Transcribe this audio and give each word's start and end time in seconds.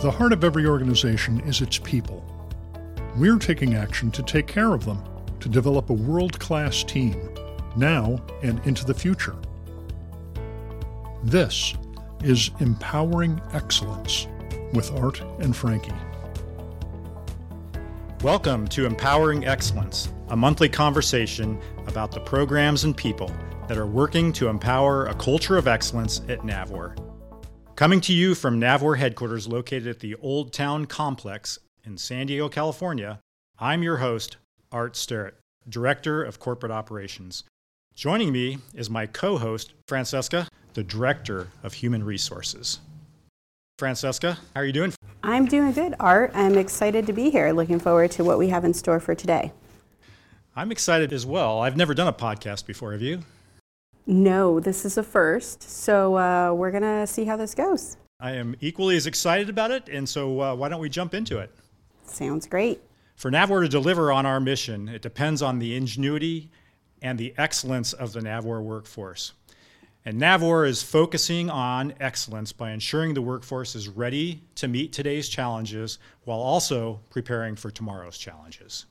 The 0.00 0.10
heart 0.10 0.32
of 0.32 0.44
every 0.44 0.64
organization 0.64 1.40
is 1.40 1.60
its 1.60 1.76
people. 1.76 2.24
We're 3.16 3.36
taking 3.36 3.74
action 3.74 4.10
to 4.12 4.22
take 4.22 4.46
care 4.46 4.72
of 4.72 4.86
them, 4.86 5.04
to 5.40 5.48
develop 5.50 5.90
a 5.90 5.92
world 5.92 6.40
class 6.40 6.82
team, 6.82 7.28
now 7.76 8.18
and 8.42 8.66
into 8.66 8.86
the 8.86 8.94
future. 8.94 9.36
This 11.22 11.74
is 12.24 12.50
Empowering 12.60 13.42
Excellence 13.52 14.26
with 14.72 14.90
Art 14.92 15.20
and 15.38 15.54
Frankie. 15.54 15.92
Welcome 18.22 18.68
to 18.68 18.86
Empowering 18.86 19.44
Excellence, 19.44 20.10
a 20.28 20.36
monthly 20.36 20.70
conversation 20.70 21.60
about 21.86 22.10
the 22.10 22.20
programs 22.20 22.84
and 22.84 22.96
people 22.96 23.30
that 23.68 23.76
are 23.76 23.86
working 23.86 24.32
to 24.32 24.48
empower 24.48 25.04
a 25.08 25.14
culture 25.16 25.58
of 25.58 25.68
excellence 25.68 26.22
at 26.30 26.38
NAVWAR. 26.38 27.09
Coming 27.80 28.02
to 28.02 28.12
you 28.12 28.34
from 28.34 28.60
NAVWAR 28.60 28.98
headquarters 28.98 29.48
located 29.48 29.86
at 29.86 30.00
the 30.00 30.14
Old 30.16 30.52
Town 30.52 30.84
Complex 30.84 31.58
in 31.82 31.96
San 31.96 32.26
Diego, 32.26 32.46
California, 32.50 33.20
I'm 33.58 33.82
your 33.82 33.96
host, 33.96 34.36
Art 34.70 34.96
Sterrett, 34.96 35.36
Director 35.66 36.22
of 36.22 36.38
Corporate 36.38 36.70
Operations. 36.72 37.44
Joining 37.94 38.32
me 38.32 38.58
is 38.74 38.90
my 38.90 39.06
co 39.06 39.38
host, 39.38 39.72
Francesca, 39.88 40.46
the 40.74 40.82
Director 40.82 41.48
of 41.62 41.72
Human 41.72 42.04
Resources. 42.04 42.80
Francesca, 43.78 44.36
how 44.54 44.60
are 44.60 44.66
you 44.66 44.74
doing? 44.74 44.92
I'm 45.22 45.46
doing 45.46 45.72
good, 45.72 45.94
Art. 45.98 46.32
I'm 46.34 46.58
excited 46.58 47.06
to 47.06 47.14
be 47.14 47.30
here. 47.30 47.50
Looking 47.52 47.78
forward 47.78 48.10
to 48.10 48.24
what 48.24 48.36
we 48.36 48.48
have 48.50 48.66
in 48.66 48.74
store 48.74 49.00
for 49.00 49.14
today. 49.14 49.52
I'm 50.54 50.70
excited 50.70 51.14
as 51.14 51.24
well. 51.24 51.60
I've 51.60 51.78
never 51.78 51.94
done 51.94 52.08
a 52.08 52.12
podcast 52.12 52.66
before, 52.66 52.92
have 52.92 53.00
you? 53.00 53.22
No, 54.06 54.60
this 54.60 54.84
is 54.84 54.98
a 54.98 55.02
first. 55.02 55.62
So 55.62 56.16
uh, 56.16 56.52
we're 56.52 56.70
going 56.70 56.82
to 56.82 57.06
see 57.06 57.24
how 57.24 57.36
this 57.36 57.54
goes. 57.54 57.96
I 58.18 58.32
am 58.32 58.54
equally 58.60 58.96
as 58.96 59.06
excited 59.06 59.48
about 59.48 59.70
it, 59.70 59.88
and 59.88 60.08
so 60.08 60.40
uh, 60.40 60.54
why 60.54 60.68
don't 60.68 60.80
we 60.80 60.90
jump 60.90 61.14
into 61.14 61.38
it? 61.38 61.50
Sounds 62.04 62.46
great. 62.46 62.82
For 63.16 63.30
NAVWAR 63.30 63.62
to 63.62 63.68
deliver 63.68 64.12
on 64.12 64.26
our 64.26 64.40
mission, 64.40 64.88
it 64.88 65.02
depends 65.02 65.42
on 65.42 65.58
the 65.58 65.74
ingenuity 65.74 66.50
and 67.02 67.18
the 67.18 67.34
excellence 67.38 67.92
of 67.92 68.12
the 68.12 68.20
NAVWAR 68.20 68.62
workforce. 68.62 69.32
And 70.04 70.18
NAVWAR 70.18 70.66
is 70.66 70.82
focusing 70.82 71.50
on 71.50 71.94
excellence 72.00 72.52
by 72.52 72.72
ensuring 72.72 73.14
the 73.14 73.22
workforce 73.22 73.74
is 73.74 73.88
ready 73.88 74.42
to 74.54 74.68
meet 74.68 74.92
today's 74.92 75.28
challenges 75.28 75.98
while 76.24 76.38
also 76.38 77.00
preparing 77.10 77.56
for 77.56 77.70
tomorrow's 77.70 78.16
challenges. 78.16 78.86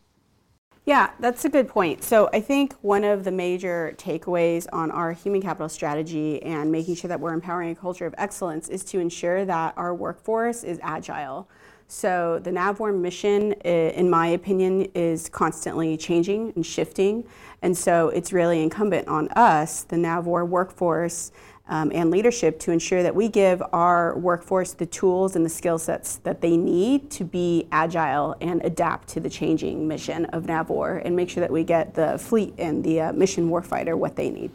Yeah, 0.90 1.12
that's 1.20 1.45
a 1.45 1.50
good 1.50 1.68
point. 1.68 2.04
So 2.04 2.32
I 2.34 2.42
think 2.42 2.73
one 2.82 3.04
of 3.04 3.23
the 3.23 3.32
major 3.32 3.94
takeaways 4.00 4.66
on 4.73 4.90
our 4.90 5.14
human 5.14 5.40
capital 5.40 5.70
strategy 5.70 6.42
and 6.42 6.72
making 6.72 6.95
sure 6.95 7.09
that 7.09 7.20
we're 7.20 7.36
empowering 7.36 7.70
a 7.70 7.76
culture 7.76 8.08
of 8.08 8.16
excellence 8.18 8.70
is 8.70 8.84
to 8.86 9.00
ensure 9.00 9.45
that 9.45 9.76
our 9.78 9.94
workforce 9.94 10.64
is 10.64 10.80
agile. 10.82 11.48
So 11.88 12.40
the 12.44 12.50
NAVWAR 12.50 13.00
mission, 13.00 13.52
in 13.52 14.10
my 14.10 14.30
opinion, 14.30 14.90
is 14.95 15.30
constantly 15.30 15.95
changing 15.95 16.54
and 16.56 16.66
shifting. 16.66 17.23
And 17.62 17.78
so 17.78 18.10
it's 18.10 18.34
really 18.34 18.64
incumbent 18.64 19.08
on 19.08 19.28
us, 19.36 19.84
the 19.84 19.95
NAVWAR 19.95 20.48
workforce, 20.48 21.32
um, 21.70 21.92
and 21.94 22.12
leadership 22.12 22.59
to 22.59 22.72
ensure 22.72 23.03
that 23.03 23.16
we 23.16 23.30
give 23.30 23.64
our 23.72 24.17
workforce 24.17 24.73
the 24.73 24.86
tools 24.86 25.36
and 25.36 25.45
the 25.45 25.50
skill 25.50 25.78
sets 25.78 26.17
that 26.17 26.42
they 26.42 26.58
need 26.58 27.09
to 27.11 27.23
be 27.23 27.67
agile 27.72 28.36
and 28.42 28.64
adapt 28.66 29.08
to 29.09 29.20
the 29.20 29.30
changing 29.30 29.88
mission 29.88 30.26
of 30.26 30.44
NAVWAR 30.44 31.06
and 31.06 31.16
make 31.16 31.30
sure 31.30 31.42
that 31.42 31.52
we 31.52 31.64
get 31.64 31.94
the 31.94 32.17
fleet 32.17 32.56
and 32.58 32.84
the 32.84 33.02
uh, 33.02 33.14
mission 33.14 33.50
warfighter 33.50 33.95
what 33.95 34.16
they 34.16 34.30
need. 34.30 34.52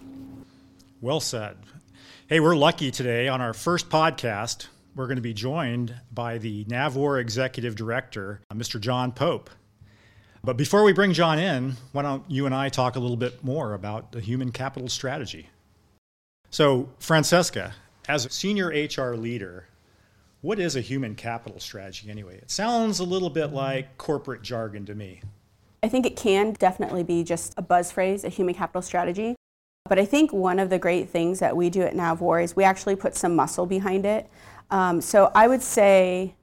Well 1.00 1.20
said. 1.20 1.56
Hey, 2.26 2.40
we're 2.40 2.56
lucky 2.56 2.90
today 2.90 3.28
on 3.28 3.40
our 3.40 3.54
first 3.54 3.88
podcast. 3.88 4.66
We're 4.96 5.06
going 5.06 5.16
to 5.16 5.22
be 5.22 5.34
joined 5.34 5.94
by 6.12 6.38
the 6.38 6.64
NAVWAR 6.64 7.20
Executive 7.20 7.76
Director, 7.76 8.40
uh, 8.50 8.54
Mr. 8.54 8.80
John 8.80 9.12
Pope. 9.12 9.50
But 10.42 10.56
before 10.56 10.84
we 10.84 10.92
bring 10.92 11.12
John 11.12 11.38
in, 11.38 11.76
why 11.92 12.02
don't 12.02 12.28
you 12.30 12.46
and 12.46 12.54
I 12.54 12.68
talk 12.68 12.96
a 12.96 13.00
little 13.00 13.16
bit 13.16 13.42
more 13.42 13.72
about 13.72 14.12
the 14.12 14.20
human 14.20 14.52
capital 14.52 14.88
strategy? 14.88 15.48
So, 16.54 16.88
Francesca, 17.00 17.74
as 18.06 18.26
a 18.26 18.30
senior 18.30 18.68
HR 18.68 19.16
leader, 19.16 19.66
what 20.40 20.60
is 20.60 20.76
a 20.76 20.80
human 20.80 21.16
capital 21.16 21.58
strategy 21.58 22.08
anyway? 22.08 22.36
It 22.36 22.48
sounds 22.48 23.00
a 23.00 23.04
little 23.04 23.28
bit 23.28 23.46
like 23.46 23.98
corporate 23.98 24.42
jargon 24.42 24.86
to 24.86 24.94
me. 24.94 25.20
I 25.82 25.88
think 25.88 26.06
it 26.06 26.14
can 26.14 26.52
definitely 26.52 27.02
be 27.02 27.24
just 27.24 27.54
a 27.56 27.62
buzz 27.62 27.90
phrase, 27.90 28.22
a 28.22 28.28
human 28.28 28.54
capital 28.54 28.82
strategy. 28.82 29.34
But 29.88 29.98
I 29.98 30.04
think 30.04 30.32
one 30.32 30.60
of 30.60 30.70
the 30.70 30.78
great 30.78 31.08
things 31.08 31.40
that 31.40 31.56
we 31.56 31.70
do 31.70 31.82
at 31.82 31.94
NAVWAR 31.94 32.44
is 32.44 32.54
we 32.54 32.62
actually 32.62 32.94
put 32.94 33.16
some 33.16 33.34
muscle 33.34 33.66
behind 33.66 34.06
it. 34.06 34.30
Um, 34.70 35.00
so 35.00 35.32
I 35.34 35.48
would 35.48 35.60
say 35.60 36.36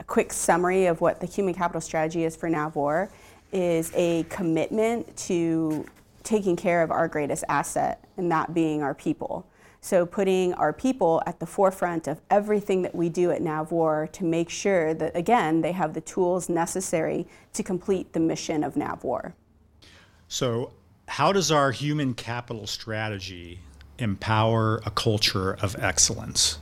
a 0.00 0.04
quick 0.04 0.32
summary 0.32 0.86
of 0.86 1.02
what 1.02 1.20
the 1.20 1.26
human 1.26 1.52
capital 1.52 1.82
strategy 1.82 2.24
is 2.24 2.34
for 2.34 2.48
NAVWAR 2.48 3.10
is 3.52 3.92
a 3.94 4.22
commitment 4.30 5.14
to 5.18 5.84
taking 6.24 6.56
care 6.56 6.82
of 6.82 6.90
our 6.90 7.06
greatest 7.06 7.44
asset, 7.48 8.04
and 8.16 8.30
that 8.32 8.52
being 8.52 8.82
our 8.82 8.94
people. 8.94 9.46
So, 9.80 10.06
putting 10.06 10.54
our 10.54 10.72
people 10.72 11.22
at 11.26 11.38
the 11.40 11.46
forefront 11.46 12.08
of 12.08 12.22
everything 12.30 12.80
that 12.82 12.94
we 12.94 13.10
do 13.10 13.30
at 13.30 13.42
NAVWAR 13.42 14.10
to 14.12 14.24
make 14.24 14.48
sure 14.48 14.94
that, 14.94 15.14
again, 15.14 15.60
they 15.60 15.72
have 15.72 15.92
the 15.92 16.00
tools 16.00 16.48
necessary 16.48 17.26
to 17.52 17.62
complete 17.62 18.14
the 18.14 18.20
mission 18.20 18.64
of 18.64 18.74
NAVWAR. 18.74 19.34
So, 20.26 20.72
how 21.06 21.32
does 21.32 21.50
our 21.50 21.70
human 21.70 22.14
capital 22.14 22.66
strategy 22.66 23.60
empower 23.98 24.80
a 24.86 24.90
culture 24.90 25.52
of 25.52 25.76
excellence? 25.78 26.58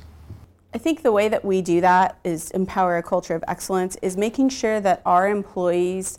I 0.74 0.78
think 0.78 1.02
the 1.02 1.12
way 1.12 1.28
that 1.28 1.44
we 1.44 1.62
do 1.62 1.80
that 1.80 2.18
is 2.24 2.50
empower 2.50 2.96
a 2.96 3.02
culture 3.02 3.34
of 3.34 3.44
excellence 3.46 3.96
is 4.02 4.16
making 4.16 4.48
sure 4.48 4.80
that 4.80 5.02
our 5.06 5.28
employees 5.28 6.18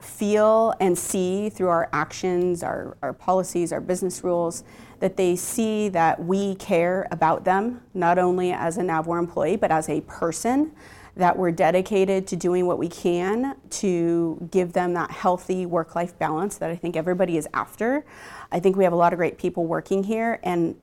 feel 0.00 0.74
and 0.80 0.98
see 0.98 1.50
through 1.50 1.68
our 1.68 1.88
actions, 1.92 2.62
our, 2.62 2.96
our 3.02 3.12
policies, 3.12 3.72
our 3.72 3.80
business 3.80 4.24
rules, 4.24 4.64
that 5.00 5.16
they 5.16 5.36
see 5.36 5.88
that 5.88 6.22
we 6.22 6.54
care 6.56 7.08
about 7.10 7.44
them, 7.44 7.82
not 7.94 8.18
only 8.18 8.52
as 8.52 8.78
a 8.78 8.82
NAVWAR 8.82 9.18
employee, 9.18 9.56
but 9.56 9.70
as 9.70 9.88
a 9.88 10.00
person, 10.02 10.72
that 11.16 11.36
we're 11.36 11.50
dedicated 11.50 12.26
to 12.28 12.36
doing 12.36 12.66
what 12.66 12.78
we 12.78 12.88
can 12.88 13.56
to 13.68 14.48
give 14.50 14.72
them 14.72 14.94
that 14.94 15.10
healthy 15.10 15.66
work 15.66 15.94
life 15.94 16.18
balance 16.18 16.56
that 16.58 16.70
I 16.70 16.76
think 16.76 16.96
everybody 16.96 17.36
is 17.36 17.48
after. 17.52 18.04
I 18.52 18.60
think 18.60 18.76
we 18.76 18.84
have 18.84 18.92
a 18.92 18.96
lot 18.96 19.12
of 19.12 19.18
great 19.18 19.36
people 19.36 19.66
working 19.66 20.04
here, 20.04 20.40
and 20.42 20.76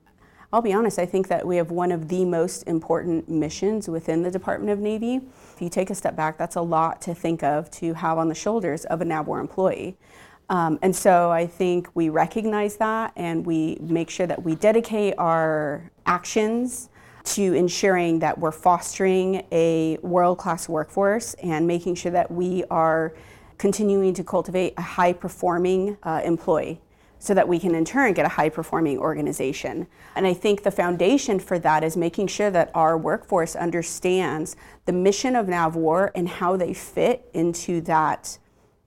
I'll 0.50 0.62
be 0.62 0.72
honest, 0.72 0.98
I 0.98 1.04
think 1.04 1.28
that 1.28 1.46
we 1.46 1.56
have 1.56 1.70
one 1.70 1.92
of 1.92 2.08
the 2.08 2.24
most 2.24 2.62
important 2.62 3.28
missions 3.28 3.86
within 3.86 4.22
the 4.22 4.30
Department 4.30 4.70
of 4.70 4.78
Navy. 4.78 5.16
If 5.16 5.60
you 5.60 5.68
take 5.68 5.90
a 5.90 5.94
step 5.94 6.16
back, 6.16 6.38
that's 6.38 6.56
a 6.56 6.62
lot 6.62 7.02
to 7.02 7.14
think 7.14 7.42
of 7.42 7.70
to 7.72 7.92
have 7.92 8.16
on 8.16 8.30
the 8.30 8.34
shoulders 8.34 8.86
of 8.86 9.02
a 9.02 9.04
NAVWAR 9.04 9.40
employee. 9.40 9.98
Um, 10.48 10.78
and 10.80 10.96
so 10.96 11.30
I 11.30 11.46
think 11.46 11.90
we 11.94 12.08
recognize 12.08 12.76
that 12.76 13.12
and 13.14 13.44
we 13.44 13.76
make 13.82 14.08
sure 14.08 14.26
that 14.26 14.42
we 14.42 14.54
dedicate 14.54 15.12
our 15.18 15.90
actions 16.06 16.88
to 17.24 17.52
ensuring 17.52 18.20
that 18.20 18.38
we're 18.38 18.50
fostering 18.50 19.44
a 19.52 19.98
world 20.00 20.38
class 20.38 20.66
workforce 20.66 21.34
and 21.42 21.66
making 21.66 21.96
sure 21.96 22.12
that 22.12 22.30
we 22.30 22.64
are 22.70 23.12
continuing 23.58 24.14
to 24.14 24.24
cultivate 24.24 24.72
a 24.78 24.82
high 24.82 25.12
performing 25.12 25.98
uh, 26.04 26.22
employee 26.24 26.80
so 27.18 27.34
that 27.34 27.48
we 27.48 27.58
can 27.58 27.74
in 27.74 27.84
turn 27.84 28.12
get 28.12 28.26
a 28.26 28.30
high 28.30 28.48
performing 28.48 28.98
organization. 28.98 29.86
And 30.14 30.26
I 30.26 30.34
think 30.34 30.62
the 30.62 30.70
foundation 30.70 31.38
for 31.38 31.58
that 31.58 31.82
is 31.82 31.96
making 31.96 32.28
sure 32.28 32.50
that 32.50 32.70
our 32.74 32.96
workforce 32.96 33.56
understands 33.56 34.56
the 34.86 34.92
mission 34.92 35.36
of 35.36 35.46
NavWar 35.46 36.10
and 36.14 36.28
how 36.28 36.56
they 36.56 36.72
fit 36.72 37.28
into 37.34 37.80
that, 37.82 38.38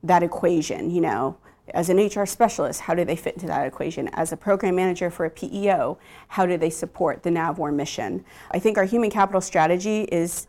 that 0.04 0.24
equation. 0.24 0.92
You 0.92 1.02
know, 1.02 1.38
as 1.74 1.90
an 1.90 1.98
HR 1.98 2.26
specialist, 2.26 2.82
how 2.82 2.94
do 2.94 3.06
they 3.06 3.16
fit 3.16 3.36
into 3.36 3.48
that 3.48 3.68
equation? 3.68 4.10
As 4.10 4.32
a 4.32 4.38
program 4.38 4.76
manager 4.76 5.10
for 5.10 5.26
a 5.26 5.30
PEO, 5.30 5.98
how 6.28 6.46
do 6.46 6.58
they 6.58 6.70
support 6.70 7.24
the 7.24 7.30
NavWar 7.30 7.74
mission? 7.74 8.24
I 8.52 8.60
think 8.60 8.78
our 8.78 8.86
human 8.86 9.10
capital 9.10 9.42
strategy 9.42 10.04
is 10.04 10.48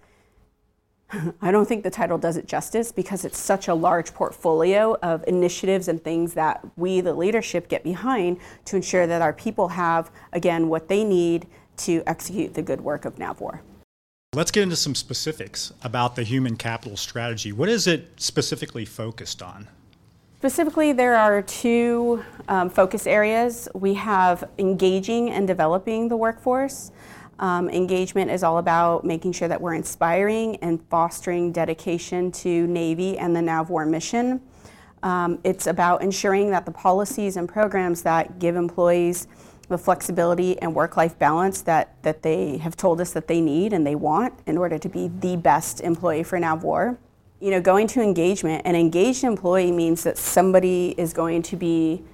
I 1.42 1.50
don't 1.50 1.66
think 1.66 1.82
the 1.82 1.90
title 1.90 2.18
does 2.18 2.36
it 2.36 2.46
justice 2.46 2.92
because 2.92 3.24
it's 3.24 3.38
such 3.38 3.68
a 3.68 3.74
large 3.74 4.14
portfolio 4.14 4.96
of 5.02 5.24
initiatives 5.26 5.88
and 5.88 6.02
things 6.02 6.34
that 6.34 6.64
we, 6.76 7.00
the 7.00 7.14
leadership, 7.14 7.68
get 7.68 7.84
behind 7.84 8.38
to 8.66 8.76
ensure 8.76 9.06
that 9.06 9.22
our 9.22 9.32
people 9.32 9.68
have, 9.68 10.10
again, 10.32 10.68
what 10.68 10.88
they 10.88 11.04
need 11.04 11.46
to 11.78 12.02
execute 12.06 12.54
the 12.54 12.62
good 12.62 12.80
work 12.80 13.04
of 13.04 13.16
NAVWAR. 13.16 13.60
Let's 14.34 14.50
get 14.50 14.62
into 14.62 14.76
some 14.76 14.94
specifics 14.94 15.72
about 15.82 16.16
the 16.16 16.22
human 16.22 16.56
capital 16.56 16.96
strategy. 16.96 17.52
What 17.52 17.68
is 17.68 17.86
it 17.86 18.08
specifically 18.16 18.86
focused 18.86 19.42
on? 19.42 19.68
Specifically, 20.38 20.92
there 20.92 21.16
are 21.16 21.42
two 21.42 22.24
um, 22.48 22.70
focus 22.70 23.06
areas. 23.06 23.68
We 23.74 23.94
have 23.94 24.48
engaging 24.58 25.30
and 25.30 25.46
developing 25.46 26.08
the 26.08 26.16
workforce. 26.16 26.90
Um, 27.42 27.68
engagement 27.70 28.30
is 28.30 28.44
all 28.44 28.58
about 28.58 29.04
making 29.04 29.32
sure 29.32 29.48
that 29.48 29.60
we're 29.60 29.74
inspiring 29.74 30.54
and 30.58 30.80
fostering 30.88 31.50
dedication 31.50 32.30
to 32.30 32.68
Navy 32.68 33.18
and 33.18 33.34
the 33.34 33.40
NAVWAR 33.40 33.88
mission. 33.88 34.40
Um, 35.02 35.40
it's 35.42 35.66
about 35.66 36.02
ensuring 36.02 36.50
that 36.52 36.64
the 36.66 36.70
policies 36.70 37.36
and 37.36 37.48
programs 37.48 38.02
that 38.02 38.38
give 38.38 38.54
employees 38.54 39.26
the 39.68 39.76
flexibility 39.76 40.56
and 40.62 40.72
work-life 40.72 41.18
balance 41.18 41.62
that, 41.62 42.00
that 42.02 42.22
they 42.22 42.58
have 42.58 42.76
told 42.76 43.00
us 43.00 43.12
that 43.12 43.26
they 43.26 43.40
need 43.40 43.72
and 43.72 43.84
they 43.84 43.96
want 43.96 44.32
in 44.46 44.56
order 44.56 44.78
to 44.78 44.88
be 44.88 45.08
the 45.08 45.34
best 45.34 45.80
employee 45.80 46.22
for 46.22 46.38
Navwar. 46.38 46.96
You 47.40 47.50
know, 47.50 47.60
going 47.60 47.88
to 47.88 48.00
engagement, 48.00 48.62
an 48.64 48.76
engaged 48.76 49.24
employee 49.24 49.72
means 49.72 50.04
that 50.04 50.16
somebody 50.16 50.94
is 50.96 51.12
going 51.12 51.42
to 51.42 51.56
be 51.56 52.04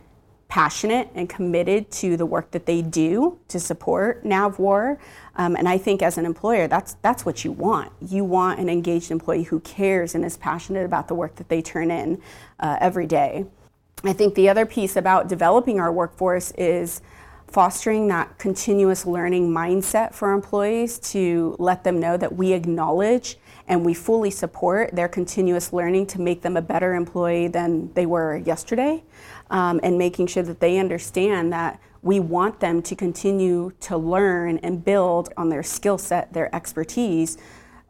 passionate 0.48 1.10
and 1.14 1.28
committed 1.28 1.90
to 1.90 2.16
the 2.16 2.24
work 2.24 2.50
that 2.52 2.64
they 2.64 2.80
do 2.80 3.38
to 3.48 3.60
support 3.60 4.24
NAVWAR. 4.24 4.98
Um, 5.36 5.54
and 5.56 5.68
I 5.68 5.76
think 5.76 6.02
as 6.02 6.16
an 6.16 6.24
employer, 6.24 6.66
that's, 6.66 6.94
that's 7.02 7.26
what 7.26 7.44
you 7.44 7.52
want. 7.52 7.92
You 8.00 8.24
want 8.24 8.58
an 8.58 8.68
engaged 8.68 9.10
employee 9.10 9.44
who 9.44 9.60
cares 9.60 10.14
and 10.14 10.24
is 10.24 10.38
passionate 10.38 10.86
about 10.86 11.06
the 11.06 11.14
work 11.14 11.36
that 11.36 11.50
they 11.50 11.60
turn 11.60 11.90
in 11.90 12.20
uh, 12.60 12.78
every 12.80 13.06
day. 13.06 13.44
I 14.04 14.14
think 14.14 14.34
the 14.34 14.48
other 14.48 14.64
piece 14.64 14.96
about 14.96 15.28
developing 15.28 15.80
our 15.80 15.92
workforce 15.92 16.52
is 16.52 17.02
fostering 17.46 18.08
that 18.08 18.38
continuous 18.38 19.06
learning 19.06 19.50
mindset 19.50 20.14
for 20.14 20.32
employees 20.32 20.98
to 20.98 21.56
let 21.58 21.82
them 21.82 21.98
know 21.98 22.16
that 22.16 22.34
we 22.34 22.52
acknowledge 22.52 23.36
and 23.66 23.84
we 23.84 23.94
fully 23.94 24.30
support 24.30 24.94
their 24.94 25.08
continuous 25.08 25.72
learning 25.72 26.06
to 26.06 26.20
make 26.20 26.42
them 26.42 26.56
a 26.56 26.62
better 26.62 26.94
employee 26.94 27.48
than 27.48 27.92
they 27.94 28.06
were 28.06 28.36
yesterday 28.36 29.02
um, 29.50 29.80
and 29.82 29.98
making 29.98 30.26
sure 30.26 30.42
that 30.42 30.60
they 30.60 30.78
understand 30.78 31.52
that 31.52 31.80
we 32.02 32.20
want 32.20 32.60
them 32.60 32.80
to 32.82 32.94
continue 32.94 33.72
to 33.80 33.96
learn 33.96 34.58
and 34.58 34.84
build 34.84 35.32
on 35.36 35.48
their 35.48 35.62
skill 35.62 35.98
set, 35.98 36.32
their 36.32 36.54
expertise, 36.54 37.38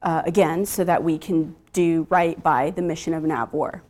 uh, 0.03 0.23
again, 0.25 0.65
so 0.65 0.85
that 0.85 1.03
we 1.03 1.19
can 1.19 1.55
do 1.73 2.07
right 2.09 2.43
by 2.43 2.71
the 2.71 2.83
mission 2.83 3.13
of 3.13 3.23
NAVWAR. 3.23 3.81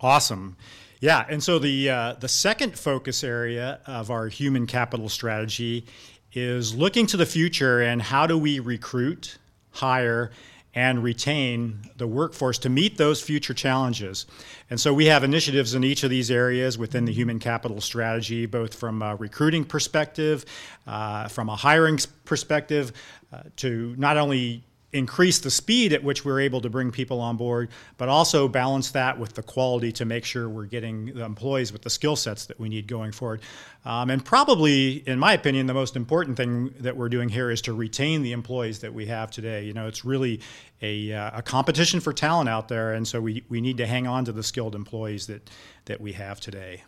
Awesome. 0.00 0.56
Yeah, 1.00 1.26
and 1.28 1.42
so 1.42 1.58
the 1.58 1.90
uh, 1.90 2.12
the 2.14 2.28
second 2.28 2.78
focus 2.78 3.22
area 3.22 3.80
of 3.86 4.10
our 4.10 4.26
human 4.28 4.66
capital 4.66 5.08
strategy 5.08 5.86
is 6.32 6.74
looking 6.74 7.06
to 7.06 7.16
the 7.16 7.26
future 7.26 7.80
and 7.82 8.02
how 8.02 8.26
do 8.26 8.36
we 8.36 8.58
recruit, 8.58 9.38
hire, 9.70 10.30
and 10.74 11.02
retain 11.02 11.80
the 11.96 12.06
workforce 12.06 12.58
to 12.58 12.68
meet 12.68 12.98
those 12.98 13.20
future 13.20 13.54
challenges. 13.54 14.26
And 14.70 14.78
so 14.78 14.92
we 14.92 15.06
have 15.06 15.24
initiatives 15.24 15.74
in 15.74 15.82
each 15.82 16.04
of 16.04 16.10
these 16.10 16.30
areas 16.30 16.76
within 16.76 17.04
the 17.04 17.12
human 17.12 17.38
capital 17.38 17.80
strategy, 17.80 18.46
both 18.46 18.74
from 18.74 19.02
a 19.02 19.16
recruiting 19.16 19.64
perspective, 19.64 20.44
uh, 20.86 21.28
from 21.28 21.48
a 21.48 21.56
hiring 21.56 21.98
perspective, 22.24 22.92
uh, 23.32 23.42
to 23.56 23.94
not 23.98 24.16
only 24.16 24.62
increase 24.92 25.38
the 25.38 25.50
speed 25.50 25.92
at 25.92 26.02
which 26.02 26.24
we're 26.24 26.40
able 26.40 26.60
to 26.62 26.70
bring 26.70 26.90
people 26.90 27.20
on 27.20 27.36
board, 27.36 27.68
but 27.98 28.08
also 28.08 28.48
balance 28.48 28.90
that 28.92 29.18
with 29.18 29.34
the 29.34 29.42
quality 29.42 29.92
to 29.92 30.04
make 30.04 30.24
sure 30.24 30.48
we're 30.48 30.64
getting 30.64 31.06
the 31.06 31.24
employees 31.24 31.72
with 31.72 31.82
the 31.82 31.90
skill 31.90 32.16
sets 32.16 32.46
that 32.46 32.58
we 32.58 32.68
need 32.68 32.86
going 32.86 33.12
forward. 33.12 33.42
Um, 33.84 34.08
and 34.10 34.24
probably, 34.24 35.06
in 35.06 35.18
my 35.18 35.34
opinion, 35.34 35.66
the 35.66 35.74
most 35.74 35.94
important 35.94 36.36
thing 36.36 36.74
that 36.80 36.96
we're 36.96 37.10
doing 37.10 37.28
here 37.28 37.50
is 37.50 37.60
to 37.62 37.74
retain 37.74 38.22
the 38.22 38.32
employees 38.32 38.78
that 38.80 38.92
we 38.92 39.06
have 39.06 39.30
today. 39.30 39.64
You 39.64 39.74
know, 39.74 39.86
it's 39.86 40.04
really 40.04 40.40
a, 40.80 41.12
uh, 41.12 41.38
a 41.38 41.42
competition 41.42 42.00
for 42.00 42.12
talent 42.12 42.48
out 42.48 42.68
there, 42.68 42.94
and 42.94 43.06
so 43.06 43.20
we, 43.20 43.44
we 43.48 43.60
need 43.60 43.76
to 43.76 43.86
hang 43.86 44.06
on 44.06 44.24
to 44.24 44.32
the 44.32 44.42
skilled 44.42 44.74
employees 44.74 45.26
that, 45.26 45.50
that 45.84 46.00
we 46.00 46.12
have 46.12 46.40
today. 46.40 46.82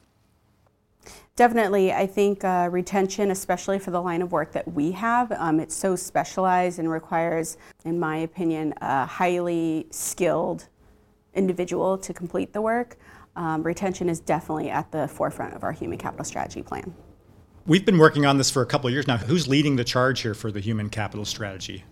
Definitely, 1.41 1.91
I 1.91 2.07
think 2.07 2.45
uh, 2.45 2.69
retention, 2.71 3.31
especially 3.31 3.79
for 3.79 3.93
the 3.93 4.03
line 4.03 4.21
of 4.21 4.31
work 4.31 4.53
that 4.53 4.71
we 4.71 4.93
have, 4.93 5.33
um, 5.33 5.59
it's 5.59 5.75
so 5.75 5.97
specialized 5.97 6.79
and 6.79 6.91
requires, 6.91 7.57
in 7.87 7.99
my 7.99 8.19
opinion, 8.19 8.75
a 8.83 9.07
highly 9.07 9.87
skilled 9.91 10.69
individual 11.33 11.97
to 11.97 12.13
complete 12.13 12.53
the 12.53 12.61
work. 12.61 12.99
Um, 13.37 13.63
retention 13.63 14.11
is 14.11 14.21
definitely 14.21 14.69
at 14.69 14.93
the 14.93 15.09
forefront 15.09 15.55
of 15.55 15.65
our 15.65 15.73
human 15.73 15.97
capital 15.97 16.27
strategy 16.27 16.61
plan. 16.61 16.95
We've 17.65 17.87
been 17.87 17.97
working 17.97 18.27
on 18.27 18.37
this 18.37 18.51
for 18.51 18.61
a 18.61 18.67
couple 18.67 18.89
of 18.89 18.93
years 18.93 19.07
now. 19.07 19.17
Who's 19.17 19.49
leading 19.49 19.77
the 19.77 19.85
charge 19.85 20.21
here 20.21 20.35
for 20.35 20.53
the 20.53 20.61
human 20.61 20.91
capital 20.91 21.25
strategy? 21.25 21.85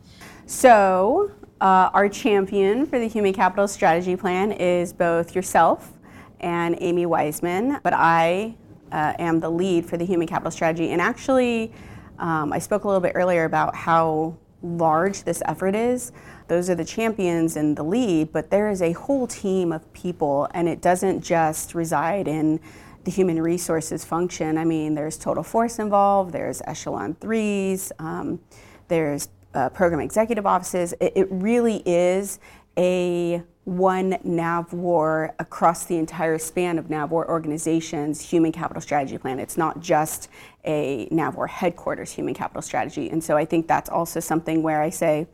So, 0.44 1.30
uh, 1.62 1.88
our 1.94 2.10
champion 2.10 2.84
for 2.84 2.98
the 2.98 3.08
human 3.08 3.32
capital 3.32 3.66
strategy 3.66 4.14
plan 4.14 4.52
is 4.52 4.92
both 4.92 5.34
yourself 5.34 5.94
and 6.40 6.76
Amy 6.82 7.06
Wiseman, 7.06 7.80
but 7.82 7.94
I 7.94 8.54
uh, 8.92 9.14
am 9.18 9.40
the 9.40 9.50
lead 9.50 9.86
for 9.86 9.96
the 9.96 10.04
human 10.04 10.26
capital 10.26 10.50
strategy. 10.50 10.90
And 10.90 11.00
actually, 11.00 11.72
um, 12.18 12.52
I 12.52 12.58
spoke 12.58 12.84
a 12.84 12.86
little 12.86 13.00
bit 13.00 13.12
earlier 13.14 13.44
about 13.44 13.74
how 13.74 14.36
large 14.62 15.22
this 15.22 15.42
effort 15.46 15.74
is. 15.74 16.12
Those 16.48 16.68
are 16.68 16.74
the 16.74 16.84
champions 16.84 17.56
and 17.56 17.76
the 17.76 17.82
lead, 17.82 18.32
but 18.32 18.50
there 18.50 18.70
is 18.70 18.82
a 18.82 18.92
whole 18.92 19.26
team 19.26 19.72
of 19.72 19.92
people, 19.92 20.48
and 20.52 20.68
it 20.68 20.80
doesn't 20.80 21.22
just 21.22 21.74
reside 21.74 22.26
in 22.26 22.60
the 23.04 23.10
human 23.10 23.40
resources 23.40 24.04
function. 24.04 24.58
I 24.58 24.64
mean, 24.64 24.94
there's 24.94 25.16
total 25.16 25.42
force 25.42 25.78
involved, 25.78 26.32
there's 26.32 26.60
echelon 26.66 27.14
threes, 27.14 27.92
um, 27.98 28.40
there's 28.88 29.28
uh, 29.54 29.68
program 29.70 30.00
executive 30.00 30.46
offices. 30.46 30.94
It, 31.00 31.12
it 31.14 31.28
really 31.30 31.82
is 31.86 32.38
a 32.76 33.42
one 33.68 34.12
NAVWAR 34.24 35.34
across 35.38 35.84
the 35.84 35.98
entire 35.98 36.38
span 36.38 36.78
of 36.78 36.86
NAVWAR 36.86 37.28
organizations 37.28 38.18
human 38.18 38.50
capital 38.50 38.80
strategy 38.80 39.18
plan. 39.18 39.38
It's 39.38 39.58
not 39.58 39.80
just 39.80 40.30
a 40.64 41.06
NAVWAR 41.12 41.50
headquarters 41.50 42.10
human 42.10 42.32
capital 42.32 42.62
strategy. 42.62 43.10
And 43.10 43.22
so 43.22 43.36
I 43.36 43.44
think 43.44 43.68
that's 43.68 43.90
also 43.90 44.20
something 44.20 44.62
where 44.62 44.80
I 44.80 44.88
say 44.88 45.26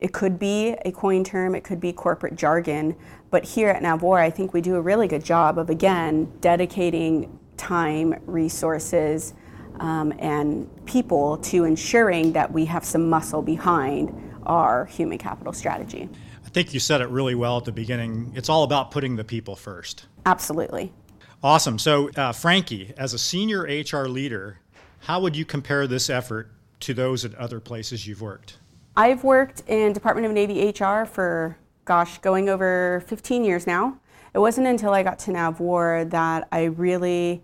it 0.00 0.12
could 0.12 0.40
be 0.40 0.70
a 0.84 0.90
coin 0.90 1.22
term, 1.22 1.54
it 1.54 1.62
could 1.62 1.78
be 1.78 1.92
corporate 1.92 2.34
jargon, 2.34 2.96
but 3.30 3.44
here 3.44 3.68
at 3.68 3.80
NAVWAR, 3.80 4.20
I 4.20 4.30
think 4.30 4.52
we 4.52 4.60
do 4.60 4.74
a 4.74 4.80
really 4.80 5.06
good 5.06 5.24
job 5.24 5.56
of, 5.56 5.70
again, 5.70 6.32
dedicating 6.40 7.38
time, 7.56 8.20
resources, 8.26 9.34
um, 9.78 10.12
and 10.18 10.68
people 10.84 11.36
to 11.38 11.62
ensuring 11.62 12.32
that 12.32 12.50
we 12.50 12.64
have 12.64 12.84
some 12.84 13.08
muscle 13.08 13.40
behind 13.40 14.12
our 14.46 14.86
human 14.86 15.18
capital 15.18 15.52
strategy. 15.52 16.08
I 16.48 16.50
think 16.50 16.72
you 16.72 16.80
said 16.80 17.02
it 17.02 17.10
really 17.10 17.34
well 17.34 17.58
at 17.58 17.66
the 17.66 17.72
beginning. 17.72 18.32
It's 18.34 18.48
all 18.48 18.62
about 18.62 18.90
putting 18.90 19.16
the 19.16 19.22
people 19.22 19.54
first. 19.54 20.06
Absolutely. 20.24 20.94
Awesome. 21.42 21.78
So, 21.78 22.08
uh, 22.16 22.32
Frankie, 22.32 22.94
as 22.96 23.12
a 23.12 23.18
senior 23.18 23.64
HR 23.64 24.08
leader, 24.08 24.58
how 25.00 25.20
would 25.20 25.36
you 25.36 25.44
compare 25.44 25.86
this 25.86 26.08
effort 26.08 26.50
to 26.80 26.94
those 26.94 27.26
at 27.26 27.34
other 27.34 27.60
places 27.60 28.06
you've 28.06 28.22
worked? 28.22 28.56
I've 28.96 29.24
worked 29.24 29.62
in 29.66 29.92
Department 29.92 30.26
of 30.26 30.32
Navy 30.32 30.70
HR 30.70 31.04
for, 31.04 31.58
gosh, 31.84 32.16
going 32.20 32.48
over 32.48 33.04
15 33.06 33.44
years 33.44 33.66
now. 33.66 34.00
It 34.32 34.38
wasn't 34.38 34.68
until 34.68 34.94
I 34.94 35.02
got 35.02 35.18
to 35.20 35.32
NAVWAR 35.32 36.08
that 36.08 36.48
I 36.50 36.64
really 36.64 37.42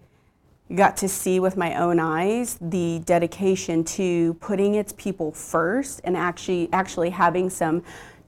got 0.75 0.97
to 0.97 1.09
see 1.11 1.41
with 1.41 1.59
my 1.59 1.75
own 1.75 2.01
eyes 2.01 2.57
the 2.59 3.01
dedication 3.01 3.85
to 3.85 4.33
putting 4.41 4.77
its 4.77 4.95
people 4.95 5.31
first 5.31 6.01
and 6.05 6.17
actually 6.17 6.71
actually 6.73 7.11
having 7.11 7.51
some 7.51 7.83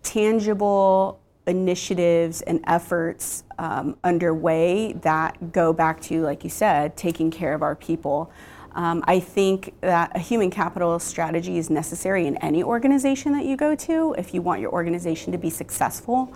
tangible 0.06 1.20
initiatives 1.46 2.40
and 2.42 2.60
efforts 2.66 3.44
um, 3.58 3.96
underway 4.04 4.92
that 5.02 5.52
go 5.52 5.72
back 5.72 6.00
to, 6.00 6.22
like 6.22 6.44
you 6.44 6.50
said, 6.50 6.96
taking 6.96 7.30
care 7.30 7.54
of 7.54 7.62
our 7.62 7.74
people. 7.74 8.30
Um, 8.72 9.02
I 9.06 9.20
think 9.20 9.74
that 9.80 10.14
a 10.14 10.18
human 10.18 10.50
capital 10.50 10.98
strategy 10.98 11.58
is 11.58 11.70
necessary 11.70 12.26
in 12.26 12.36
any 12.38 12.62
organization 12.62 13.32
that 13.32 13.44
you 13.44 13.56
go 13.56 13.74
to 13.74 14.14
if 14.16 14.32
you 14.32 14.42
want 14.42 14.60
your 14.60 14.70
organization 14.70 15.32
to 15.32 15.38
be 15.38 15.50
successful. 15.50 16.32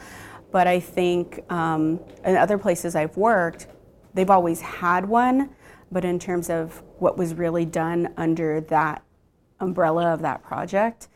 But 0.51 0.67
I 0.67 0.81
think 0.81 1.45
um, 1.51 2.01
in 2.25 2.37
other 2.37 2.59
places 2.59 2.97
I've 2.97 3.17
worked, 3.17 3.69
they've 4.15 4.31
always 4.31 4.61
had 4.61 5.05
one, 5.05 5.51
but 5.93 6.05
in 6.05 6.19
terms 6.19 6.51
of 6.51 6.83
what 6.99 7.17
was 7.17 7.35
really 7.35 7.65
done 7.65 8.13
under 8.17 8.61
that 8.63 9.03
umbrella 9.61 10.13
of 10.13 10.23
that 10.23 10.43
project, 10.43 11.09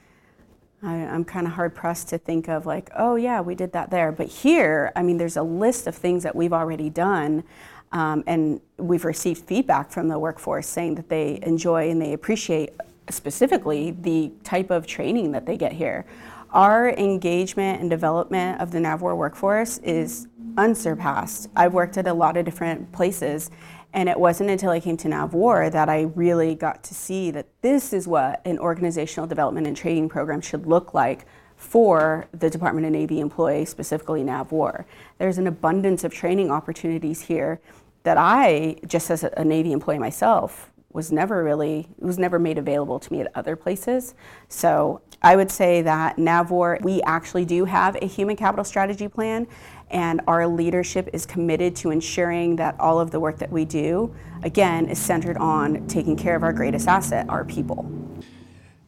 I, 0.84 0.94
am 0.94 1.24
kind 1.24 1.46
of 1.46 1.54
hard 1.54 1.74
pressed 1.74 2.08
to 2.10 2.18
think 2.18 2.48
of 2.48 2.66
like, 2.66 2.90
oh 2.96 3.16
yeah, 3.16 3.40
we 3.40 3.54
did 3.54 3.72
that 3.72 3.90
there. 3.90 4.12
But 4.12 4.28
here, 4.28 4.92
I 4.94 5.02
mean, 5.02 5.16
there's 5.16 5.36
a 5.36 5.42
list 5.42 5.86
of 5.86 5.94
things 5.94 6.22
that 6.22 6.36
we've 6.36 6.52
already 6.52 6.90
done, 6.90 7.44
um, 7.92 8.22
and 8.26 8.60
we've 8.76 9.04
received 9.04 9.44
feedback 9.44 9.90
from 9.90 10.08
the 10.08 10.18
workforce 10.18 10.66
saying 10.66 10.96
that 10.96 11.08
they 11.08 11.38
enjoy 11.42 11.90
and 11.90 12.00
they 12.00 12.12
appreciate 12.12 12.70
specifically 13.10 13.92
the 13.92 14.32
type 14.42 14.70
of 14.70 14.86
training 14.86 15.32
that 15.32 15.46
they 15.46 15.56
get 15.56 15.72
here. 15.72 16.04
Our 16.50 16.90
engagement 16.90 17.80
and 17.80 17.90
development 17.90 18.60
of 18.60 18.70
the 18.70 18.78
NAVWAR 18.78 19.16
workforce 19.16 19.78
is 19.78 20.28
unsurpassed. 20.56 21.48
I've 21.56 21.74
worked 21.74 21.98
at 21.98 22.06
a 22.06 22.14
lot 22.14 22.36
of 22.36 22.44
different 22.44 22.92
places, 22.92 23.50
and 23.94 24.08
it 24.08 24.18
wasn't 24.18 24.50
until 24.50 24.70
I 24.70 24.80
came 24.80 24.96
to 24.98 25.08
NAVWAR 25.08 25.70
that 25.70 25.88
I 25.88 26.02
really 26.14 26.56
got 26.56 26.82
to 26.84 26.94
see 26.94 27.30
that 27.30 27.46
this 27.62 27.92
is 27.92 28.08
what 28.08 28.42
an 28.44 28.58
organizational 28.58 29.28
development 29.28 29.68
and 29.68 29.76
training 29.76 30.08
program 30.08 30.40
should 30.40 30.66
look 30.66 30.92
like 30.92 31.26
for 31.56 32.26
the 32.32 32.50
Department 32.50 32.86
of 32.86 32.92
Navy 32.92 33.20
employee, 33.20 33.64
specifically 33.64 34.24
NAVWAR. 34.24 34.84
There's 35.18 35.38
an 35.38 35.46
abundance 35.46 36.02
of 36.02 36.12
training 36.12 36.50
opportunities 36.50 37.22
here 37.22 37.60
that 38.02 38.18
I, 38.18 38.76
just 38.86 39.10
as 39.10 39.22
a 39.22 39.44
Navy 39.44 39.70
employee 39.70 39.98
myself, 39.98 40.72
was 40.94 41.12
never 41.12 41.44
really 41.44 41.88
was 41.98 42.18
never 42.18 42.38
made 42.38 42.56
available 42.56 42.98
to 42.98 43.12
me 43.12 43.20
at 43.20 43.30
other 43.34 43.56
places. 43.56 44.14
So 44.48 45.02
I 45.20 45.36
would 45.36 45.50
say 45.50 45.82
that 45.82 46.16
NAVWAR 46.16 46.80
we 46.82 47.02
actually 47.02 47.44
do 47.44 47.66
have 47.66 47.96
a 48.00 48.06
human 48.06 48.36
capital 48.36 48.64
strategy 48.64 49.08
plan 49.08 49.46
and 49.90 50.22
our 50.26 50.46
leadership 50.46 51.10
is 51.12 51.26
committed 51.26 51.76
to 51.76 51.90
ensuring 51.90 52.56
that 52.56 52.78
all 52.80 52.98
of 53.00 53.10
the 53.10 53.20
work 53.20 53.38
that 53.38 53.50
we 53.50 53.64
do 53.64 54.14
again 54.42 54.86
is 54.86 54.98
centered 54.98 55.36
on 55.36 55.86
taking 55.88 56.16
care 56.16 56.36
of 56.36 56.42
our 56.42 56.52
greatest 56.52 56.88
asset, 56.88 57.28
our 57.28 57.44
people. 57.44 57.84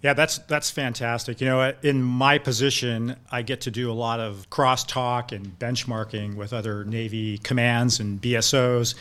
Yeah, 0.03 0.13
that's 0.13 0.39
that's 0.39 0.71
fantastic. 0.71 1.41
You 1.41 1.49
know, 1.49 1.75
in 1.83 2.03
my 2.03 2.39
position, 2.39 3.17
I 3.33 3.43
get 3.43 3.63
to 3.63 3.73
do 3.73 3.91
a 3.91 3.95
lot 3.95 4.21
of 4.21 4.49
crosstalk 4.51 5.33
and 5.33 5.59
benchmarking 5.59 6.37
with 6.37 6.53
other 6.53 6.85
Navy 6.85 7.39
commands 7.39 7.99
and 7.99 8.21
BSOs. 8.21 8.95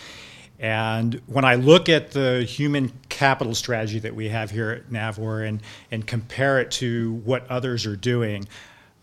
And 0.60 1.22
when 1.28 1.44
I 1.44 1.56
look 1.56 1.90
at 1.90 2.12
the 2.12 2.44
human 2.44 2.92
capital 3.10 3.54
strategy 3.56 4.00
that 4.00 4.16
we 4.16 4.30
have 4.30 4.52
here 4.52 4.72
at 4.72 4.90
NAVWAR 4.90 5.48
and, 5.48 5.62
and 5.92 6.08
compare 6.08 6.60
it 6.60 6.72
to 6.72 7.14
what 7.26 7.46
others 7.50 7.86
are 7.86 7.98
doing, 7.98 8.48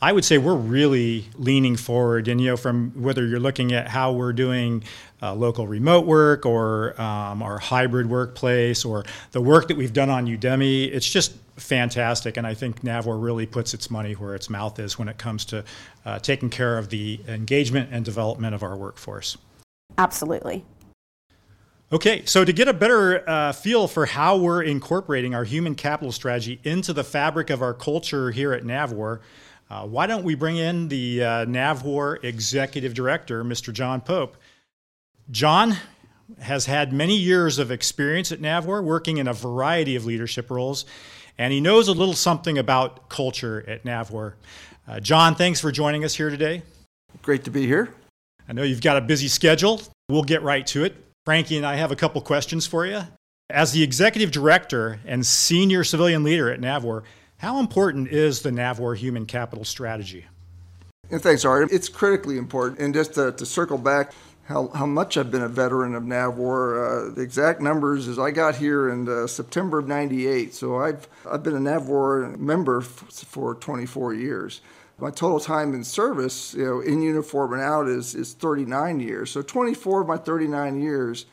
I 0.00 0.12
would 0.12 0.24
say 0.24 0.38
we're 0.38 0.56
really 0.56 1.28
leaning 1.36 1.76
forward. 1.76 2.26
And, 2.26 2.40
you 2.40 2.48
know, 2.48 2.56
from 2.56 2.90
whether 3.00 3.26
you're 3.26 3.38
looking 3.38 3.72
at 3.72 3.86
how 3.86 4.12
we're 4.12 4.32
doing 4.32 4.82
uh, 5.22 5.34
local 5.34 5.68
remote 5.68 6.06
work 6.06 6.44
or 6.44 7.00
um, 7.00 7.42
our 7.42 7.58
hybrid 7.58 8.08
workplace 8.08 8.84
or 8.84 9.04
the 9.30 9.40
work 9.40 9.68
that 9.68 9.76
we've 9.76 9.92
done 9.92 10.10
on 10.10 10.26
Udemy, 10.26 10.92
it's 10.92 11.08
just 11.08 11.34
fantastic. 11.56 12.36
And 12.36 12.46
I 12.46 12.54
think 12.54 12.82
NAVWAR 12.82 13.22
really 13.22 13.46
puts 13.46 13.74
its 13.74 13.90
money 13.90 14.14
where 14.14 14.34
its 14.34 14.50
mouth 14.50 14.78
is 14.80 14.98
when 14.98 15.08
it 15.08 15.18
comes 15.18 15.44
to 15.46 15.64
uh, 16.04 16.18
taking 16.18 16.50
care 16.50 16.78
of 16.78 16.88
the 16.88 17.20
engagement 17.28 17.90
and 17.92 18.04
development 18.04 18.54
of 18.54 18.62
our 18.62 18.76
workforce. 18.76 19.36
Absolutely. 19.98 20.64
Okay, 21.92 22.24
so 22.24 22.42
to 22.42 22.54
get 22.54 22.68
a 22.68 22.72
better 22.72 23.28
uh, 23.28 23.52
feel 23.52 23.86
for 23.86 24.06
how 24.06 24.38
we're 24.38 24.62
incorporating 24.62 25.34
our 25.34 25.44
human 25.44 25.74
capital 25.74 26.10
strategy 26.10 26.58
into 26.64 26.94
the 26.94 27.04
fabric 27.04 27.50
of 27.50 27.60
our 27.60 27.74
culture 27.74 28.30
here 28.30 28.54
at 28.54 28.62
NAVWAR, 28.62 29.20
uh, 29.68 29.86
why 29.86 30.06
don't 30.06 30.24
we 30.24 30.34
bring 30.34 30.56
in 30.56 30.88
the 30.88 31.22
uh, 31.22 31.44
NAVWAR 31.44 32.24
Executive 32.24 32.94
Director, 32.94 33.44
Mr. 33.44 33.74
John 33.74 34.00
Pope? 34.00 34.38
John 35.30 35.76
has 36.40 36.64
had 36.64 36.94
many 36.94 37.14
years 37.14 37.58
of 37.58 37.70
experience 37.70 38.32
at 38.32 38.40
NAVWAR, 38.40 38.82
working 38.82 39.18
in 39.18 39.28
a 39.28 39.34
variety 39.34 39.94
of 39.94 40.06
leadership 40.06 40.50
roles, 40.50 40.86
and 41.36 41.52
he 41.52 41.60
knows 41.60 41.88
a 41.88 41.92
little 41.92 42.14
something 42.14 42.56
about 42.56 43.10
culture 43.10 43.68
at 43.68 43.84
NAVWAR. 43.84 44.32
Uh, 44.88 44.98
John, 45.00 45.34
thanks 45.34 45.60
for 45.60 45.70
joining 45.70 46.06
us 46.06 46.14
here 46.14 46.30
today. 46.30 46.62
Great 47.20 47.44
to 47.44 47.50
be 47.50 47.66
here. 47.66 47.92
I 48.48 48.54
know 48.54 48.62
you've 48.62 48.80
got 48.80 48.96
a 48.96 49.02
busy 49.02 49.28
schedule. 49.28 49.82
We'll 50.08 50.22
get 50.22 50.42
right 50.42 50.66
to 50.68 50.84
it. 50.84 51.11
Frankie 51.24 51.56
and 51.56 51.64
I 51.64 51.76
have 51.76 51.92
a 51.92 51.96
couple 51.96 52.20
questions 52.20 52.66
for 52.66 52.84
you. 52.84 53.02
As 53.48 53.72
the 53.72 53.82
executive 53.84 54.32
director 54.32 54.98
and 55.06 55.24
senior 55.24 55.84
civilian 55.84 56.24
leader 56.24 56.50
at 56.50 56.60
NAVWAR, 56.60 57.04
how 57.36 57.60
important 57.60 58.08
is 58.08 58.42
the 58.42 58.50
NAVWAR 58.50 58.96
human 58.96 59.26
capital 59.26 59.64
strategy? 59.64 60.26
And 61.10 61.22
thanks, 61.22 61.44
Art. 61.44 61.70
It's 61.70 61.88
critically 61.88 62.38
important. 62.38 62.80
And 62.80 62.92
just 62.92 63.14
to, 63.14 63.30
to 63.32 63.46
circle 63.46 63.78
back, 63.78 64.12
how, 64.44 64.68
how 64.68 64.86
much 64.86 65.16
I've 65.16 65.30
been 65.30 65.42
a 65.42 65.48
veteran 65.48 65.94
of 65.94 66.02
NAVWAR. 66.02 67.10
Uh, 67.10 67.14
the 67.14 67.20
exact 67.22 67.60
numbers 67.60 68.08
is 68.08 68.18
I 68.18 68.32
got 68.32 68.56
here 68.56 68.90
in 68.90 69.08
uh, 69.08 69.28
September 69.28 69.78
of 69.78 69.86
98. 69.86 70.52
So 70.54 70.78
I've, 70.78 71.08
I've 71.30 71.44
been 71.44 71.54
a 71.54 71.60
NAVWAR 71.60 72.36
member 72.36 72.80
f- 72.80 72.86
for 72.86 73.54
24 73.54 74.14
years. 74.14 74.60
My 75.02 75.10
total 75.10 75.40
time 75.40 75.74
in 75.74 75.82
service, 75.82 76.54
you 76.54 76.64
know, 76.64 76.80
in 76.80 77.02
uniform 77.02 77.54
and 77.54 77.60
out 77.60 77.88
is, 77.88 78.14
is 78.14 78.34
39 78.34 79.00
years. 79.00 79.32
So 79.32 79.42
24 79.42 80.02
of 80.02 80.06
my 80.06 80.16
39 80.16 80.80
years. 80.80 81.26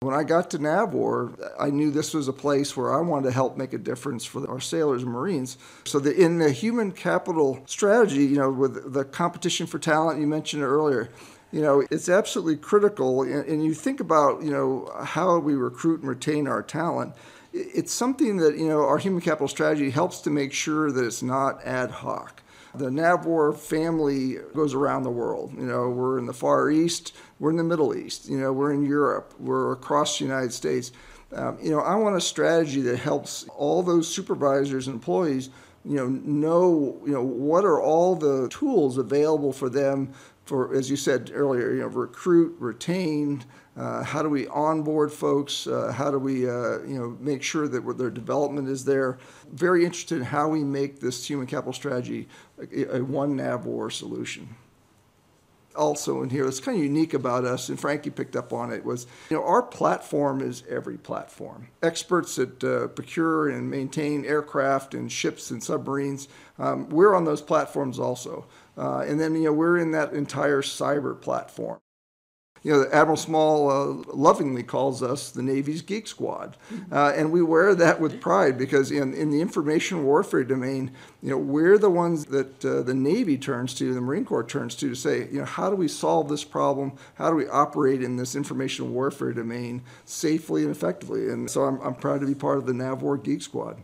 When 0.00 0.14
I 0.14 0.24
got 0.24 0.50
to 0.50 0.58
NAVWAR, 0.58 1.54
I 1.58 1.70
knew 1.70 1.90
this 1.90 2.12
was 2.12 2.28
a 2.28 2.34
place 2.34 2.76
where 2.76 2.94
I 2.94 3.00
wanted 3.00 3.28
to 3.28 3.32
help 3.32 3.56
make 3.56 3.72
a 3.72 3.78
difference 3.78 4.26
for 4.26 4.46
our 4.50 4.60
sailors 4.60 5.04
and 5.04 5.10
Marines. 5.10 5.56
So 5.86 5.98
in 6.00 6.38
the 6.38 6.52
human 6.52 6.92
capital 6.92 7.62
strategy, 7.64 8.26
you 8.26 8.36
know, 8.36 8.50
with 8.50 8.92
the 8.92 9.06
competition 9.06 9.66
for 9.66 9.78
talent 9.78 10.20
you 10.20 10.26
mentioned 10.26 10.62
earlier, 10.62 11.08
you 11.50 11.62
know, 11.62 11.84
it's 11.90 12.10
absolutely 12.10 12.58
critical. 12.58 13.22
And 13.22 13.64
you 13.64 13.72
think 13.72 14.00
about, 14.00 14.42
you 14.42 14.50
know, 14.50 14.92
how 15.02 15.38
we 15.38 15.54
recruit 15.54 16.00
and 16.00 16.10
retain 16.10 16.46
our 16.46 16.62
talent. 16.62 17.14
It's 17.54 17.92
something 17.92 18.36
that, 18.36 18.58
you 18.58 18.68
know, 18.68 18.84
our 18.84 18.98
human 18.98 19.22
capital 19.22 19.48
strategy 19.48 19.88
helps 19.88 20.20
to 20.20 20.30
make 20.30 20.52
sure 20.52 20.92
that 20.92 21.04
it's 21.06 21.22
not 21.22 21.64
ad 21.64 21.90
hoc. 21.90 22.42
The 22.74 22.90
NAVWAR 22.90 23.56
family 23.56 24.36
goes 24.54 24.74
around 24.74 25.02
the 25.02 25.10
world. 25.10 25.52
You 25.56 25.64
know, 25.64 25.88
we're 25.88 26.18
in 26.18 26.26
the 26.26 26.34
Far 26.34 26.70
East, 26.70 27.14
we're 27.38 27.50
in 27.50 27.56
the 27.56 27.64
Middle 27.64 27.94
East, 27.94 28.28
you 28.28 28.38
know, 28.38 28.52
we're 28.52 28.72
in 28.72 28.84
Europe, 28.84 29.34
we're 29.38 29.72
across 29.72 30.18
the 30.18 30.24
United 30.24 30.52
States. 30.52 30.92
Um, 31.32 31.58
you 31.62 31.70
know, 31.70 31.80
I 31.80 31.94
want 31.96 32.16
a 32.16 32.20
strategy 32.20 32.80
that 32.82 32.98
helps 32.98 33.46
all 33.56 33.82
those 33.82 34.08
supervisors 34.08 34.86
and 34.86 34.94
employees, 34.94 35.50
you 35.88 35.96
know, 35.96 36.06
know, 36.06 37.00
you 37.06 37.12
know, 37.12 37.22
what 37.22 37.64
are 37.64 37.80
all 37.80 38.14
the 38.14 38.46
tools 38.50 38.98
available 38.98 39.54
for 39.54 39.70
them 39.70 40.12
for, 40.44 40.74
as 40.74 40.90
you 40.90 40.96
said 40.96 41.30
earlier, 41.32 41.72
you 41.72 41.80
know, 41.80 41.86
recruit, 41.86 42.54
retain, 42.58 43.42
uh, 43.74 44.02
how 44.02 44.22
do 44.22 44.28
we 44.28 44.46
onboard 44.48 45.10
folks? 45.10 45.66
Uh, 45.66 45.92
how 45.92 46.10
do 46.10 46.18
we, 46.18 46.48
uh, 46.48 46.80
you 46.80 46.98
know, 46.98 47.16
make 47.20 47.42
sure 47.42 47.68
that 47.68 47.96
their 47.96 48.10
development 48.10 48.68
is 48.68 48.84
there? 48.84 49.18
Very 49.52 49.84
interested 49.84 50.18
in 50.18 50.24
how 50.24 50.48
we 50.48 50.62
make 50.62 51.00
this 51.00 51.28
human 51.28 51.46
capital 51.46 51.72
strategy 51.72 52.28
a, 52.58 52.96
a 52.96 53.04
one 53.04 53.36
NAVWAR 53.36 53.90
solution. 53.90 54.48
Also, 55.78 56.22
in 56.22 56.30
here, 56.30 56.44
what's 56.44 56.60
kind 56.60 56.76
of 56.76 56.82
unique 56.82 57.14
about 57.14 57.44
us, 57.44 57.68
and 57.68 57.78
Frankie 57.78 58.10
picked 58.10 58.34
up 58.36 58.52
on 58.52 58.72
it, 58.72 58.84
was 58.84 59.06
you 59.30 59.36
know 59.36 59.44
our 59.44 59.62
platform 59.62 60.40
is 60.40 60.64
every 60.68 60.98
platform. 60.98 61.68
Experts 61.82 62.36
that 62.36 62.64
uh, 62.64 62.88
procure 62.88 63.48
and 63.48 63.70
maintain 63.70 64.24
aircraft 64.24 64.92
and 64.92 65.10
ships 65.10 65.50
and 65.50 65.62
submarines, 65.62 66.28
um, 66.58 66.88
we're 66.88 67.14
on 67.14 67.24
those 67.24 67.40
platforms 67.40 67.98
also. 67.98 68.46
Uh, 68.76 69.00
and 69.00 69.20
then 69.20 69.34
you 69.36 69.44
know 69.44 69.52
we're 69.52 69.78
in 69.78 69.92
that 69.92 70.12
entire 70.12 70.62
cyber 70.62 71.18
platform. 71.18 71.78
You 72.62 72.72
know, 72.72 72.86
Admiral 72.92 73.16
Small 73.16 73.70
uh, 73.70 74.04
lovingly 74.12 74.62
calls 74.62 75.02
us 75.02 75.30
the 75.30 75.42
Navy's 75.42 75.82
Geek 75.82 76.06
Squad. 76.06 76.56
Uh, 76.90 77.12
and 77.14 77.30
we 77.30 77.42
wear 77.42 77.74
that 77.74 78.00
with 78.00 78.20
pride 78.20 78.58
because 78.58 78.90
in, 78.90 79.14
in 79.14 79.30
the 79.30 79.40
information 79.40 80.04
warfare 80.04 80.44
domain, 80.44 80.90
you 81.22 81.30
know, 81.30 81.38
we're 81.38 81.78
the 81.78 81.90
ones 81.90 82.26
that 82.26 82.64
uh, 82.64 82.82
the 82.82 82.94
Navy 82.94 83.38
turns 83.38 83.74
to, 83.74 83.94
the 83.94 84.00
Marine 84.00 84.24
Corps 84.24 84.44
turns 84.44 84.74
to, 84.76 84.88
to 84.88 84.94
say, 84.94 85.28
you 85.30 85.38
know, 85.38 85.44
how 85.44 85.70
do 85.70 85.76
we 85.76 85.88
solve 85.88 86.28
this 86.28 86.44
problem? 86.44 86.92
How 87.14 87.30
do 87.30 87.36
we 87.36 87.48
operate 87.48 88.02
in 88.02 88.16
this 88.16 88.34
information 88.34 88.92
warfare 88.92 89.32
domain 89.32 89.82
safely 90.04 90.62
and 90.62 90.70
effectively? 90.70 91.28
And 91.30 91.50
so 91.50 91.64
I'm, 91.64 91.80
I'm 91.80 91.94
proud 91.94 92.20
to 92.20 92.26
be 92.26 92.34
part 92.34 92.58
of 92.58 92.66
the 92.66 92.72
NAVWAR 92.72 93.22
Geek 93.22 93.42
Squad. 93.42 93.82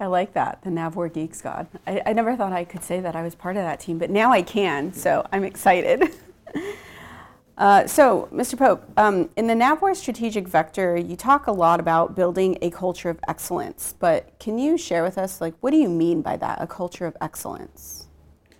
I 0.00 0.06
like 0.06 0.32
that, 0.32 0.62
the 0.62 0.70
NAVWAR 0.70 1.12
Geek 1.12 1.34
Squad. 1.34 1.66
I, 1.86 2.00
I 2.06 2.12
never 2.14 2.34
thought 2.34 2.54
I 2.54 2.64
could 2.64 2.82
say 2.82 3.00
that 3.00 3.14
I 3.14 3.22
was 3.22 3.34
part 3.34 3.56
of 3.56 3.62
that 3.62 3.80
team, 3.80 3.98
but 3.98 4.08
now 4.08 4.32
I 4.32 4.40
can, 4.40 4.94
so 4.94 5.26
I'm 5.30 5.44
excited. 5.44 6.10
Uh, 7.60 7.86
so, 7.86 8.26
Mr. 8.32 8.56
Pope, 8.56 8.82
um, 8.96 9.28
in 9.36 9.46
the 9.46 9.52
NAVWAR 9.52 9.94
strategic 9.94 10.48
vector, 10.48 10.96
you 10.96 11.14
talk 11.14 11.46
a 11.46 11.52
lot 11.52 11.78
about 11.78 12.16
building 12.16 12.56
a 12.62 12.70
culture 12.70 13.10
of 13.10 13.20
excellence, 13.28 13.94
but 13.98 14.38
can 14.40 14.58
you 14.58 14.78
share 14.78 15.02
with 15.02 15.18
us, 15.18 15.42
like, 15.42 15.52
what 15.60 15.70
do 15.70 15.76
you 15.76 15.90
mean 15.90 16.22
by 16.22 16.38
that, 16.38 16.62
a 16.62 16.66
culture 16.66 17.04
of 17.04 17.14
excellence? 17.20 18.06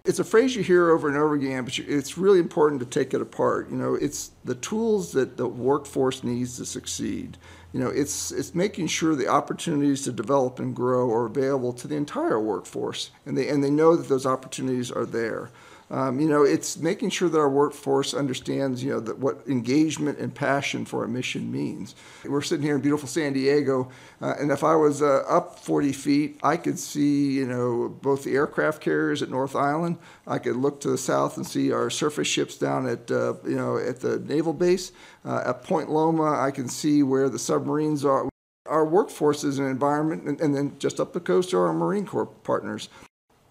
It's 0.04 0.18
a 0.18 0.24
phrase 0.24 0.54
you 0.54 0.62
hear 0.62 0.90
over 0.90 1.08
and 1.08 1.16
over 1.16 1.34
again, 1.34 1.64
but 1.64 1.78
it's 1.78 2.18
really 2.18 2.40
important 2.40 2.78
to 2.80 2.86
take 2.86 3.14
it 3.14 3.22
apart. 3.22 3.70
You 3.70 3.78
know, 3.78 3.94
it's 3.94 4.32
the 4.44 4.56
tools 4.56 5.12
that 5.12 5.38
the 5.38 5.48
workforce 5.48 6.22
needs 6.22 6.58
to 6.58 6.66
succeed. 6.66 7.38
You 7.72 7.80
know, 7.80 7.88
it's 7.88 8.32
it's 8.32 8.54
making 8.54 8.88
sure 8.88 9.14
the 9.14 9.28
opportunities 9.28 10.02
to 10.04 10.12
develop 10.12 10.58
and 10.58 10.74
grow 10.74 11.10
are 11.10 11.26
available 11.26 11.72
to 11.74 11.86
the 11.86 11.96
entire 11.96 12.40
workforce, 12.40 13.10
and 13.24 13.36
they 13.36 13.48
and 13.48 13.62
they 13.62 13.70
know 13.70 13.94
that 13.94 14.08
those 14.08 14.26
opportunities 14.26 14.90
are 14.90 15.06
there. 15.06 15.50
Um, 15.90 16.20
you 16.20 16.28
know, 16.28 16.44
it's 16.44 16.78
making 16.78 17.10
sure 17.10 17.28
that 17.28 17.38
our 17.38 17.48
workforce 17.48 18.14
understands, 18.14 18.82
you 18.82 18.90
know, 18.90 19.00
that 19.00 19.18
what 19.18 19.42
engagement 19.48 20.20
and 20.20 20.32
passion 20.32 20.84
for 20.84 21.02
a 21.02 21.08
mission 21.08 21.50
means. 21.50 21.96
We're 22.24 22.42
sitting 22.42 22.64
here 22.64 22.76
in 22.76 22.80
beautiful 22.80 23.08
San 23.08 23.32
Diego, 23.32 23.90
uh, 24.22 24.34
and 24.38 24.52
if 24.52 24.62
I 24.62 24.76
was 24.76 25.02
uh, 25.02 25.24
up 25.28 25.58
40 25.58 25.92
feet, 25.92 26.40
I 26.44 26.56
could 26.56 26.78
see, 26.78 27.32
you 27.32 27.46
know, 27.46 27.88
both 27.88 28.22
the 28.22 28.34
aircraft 28.34 28.80
carriers 28.80 29.20
at 29.20 29.30
North 29.30 29.56
Island. 29.56 29.98
I 30.28 30.38
could 30.38 30.56
look 30.56 30.80
to 30.82 30.90
the 30.90 30.98
south 30.98 31.36
and 31.36 31.46
see 31.46 31.72
our 31.72 31.90
surface 31.90 32.28
ships 32.28 32.56
down 32.56 32.86
at, 32.86 33.10
uh, 33.10 33.34
you 33.44 33.56
know, 33.56 33.76
at 33.76 33.98
the 33.98 34.20
naval 34.20 34.52
base. 34.52 34.92
Uh, 35.24 35.42
at 35.44 35.64
Point 35.64 35.90
Loma, 35.90 36.40
I 36.40 36.52
can 36.52 36.68
see 36.68 37.02
where 37.02 37.28
the 37.28 37.38
submarines 37.38 38.04
are 38.04 38.28
our 38.66 38.84
workforce 38.84 39.42
is 39.42 39.58
an 39.58 39.66
environment, 39.66 40.22
and, 40.24 40.40
and, 40.40 40.54
then 40.54 40.76
just 40.78 41.00
up 41.00 41.12
the 41.12 41.18
coast 41.18 41.52
are 41.52 41.66
our 41.66 41.72
Marine 41.72 42.06
Corps 42.06 42.26
partners 42.26 42.88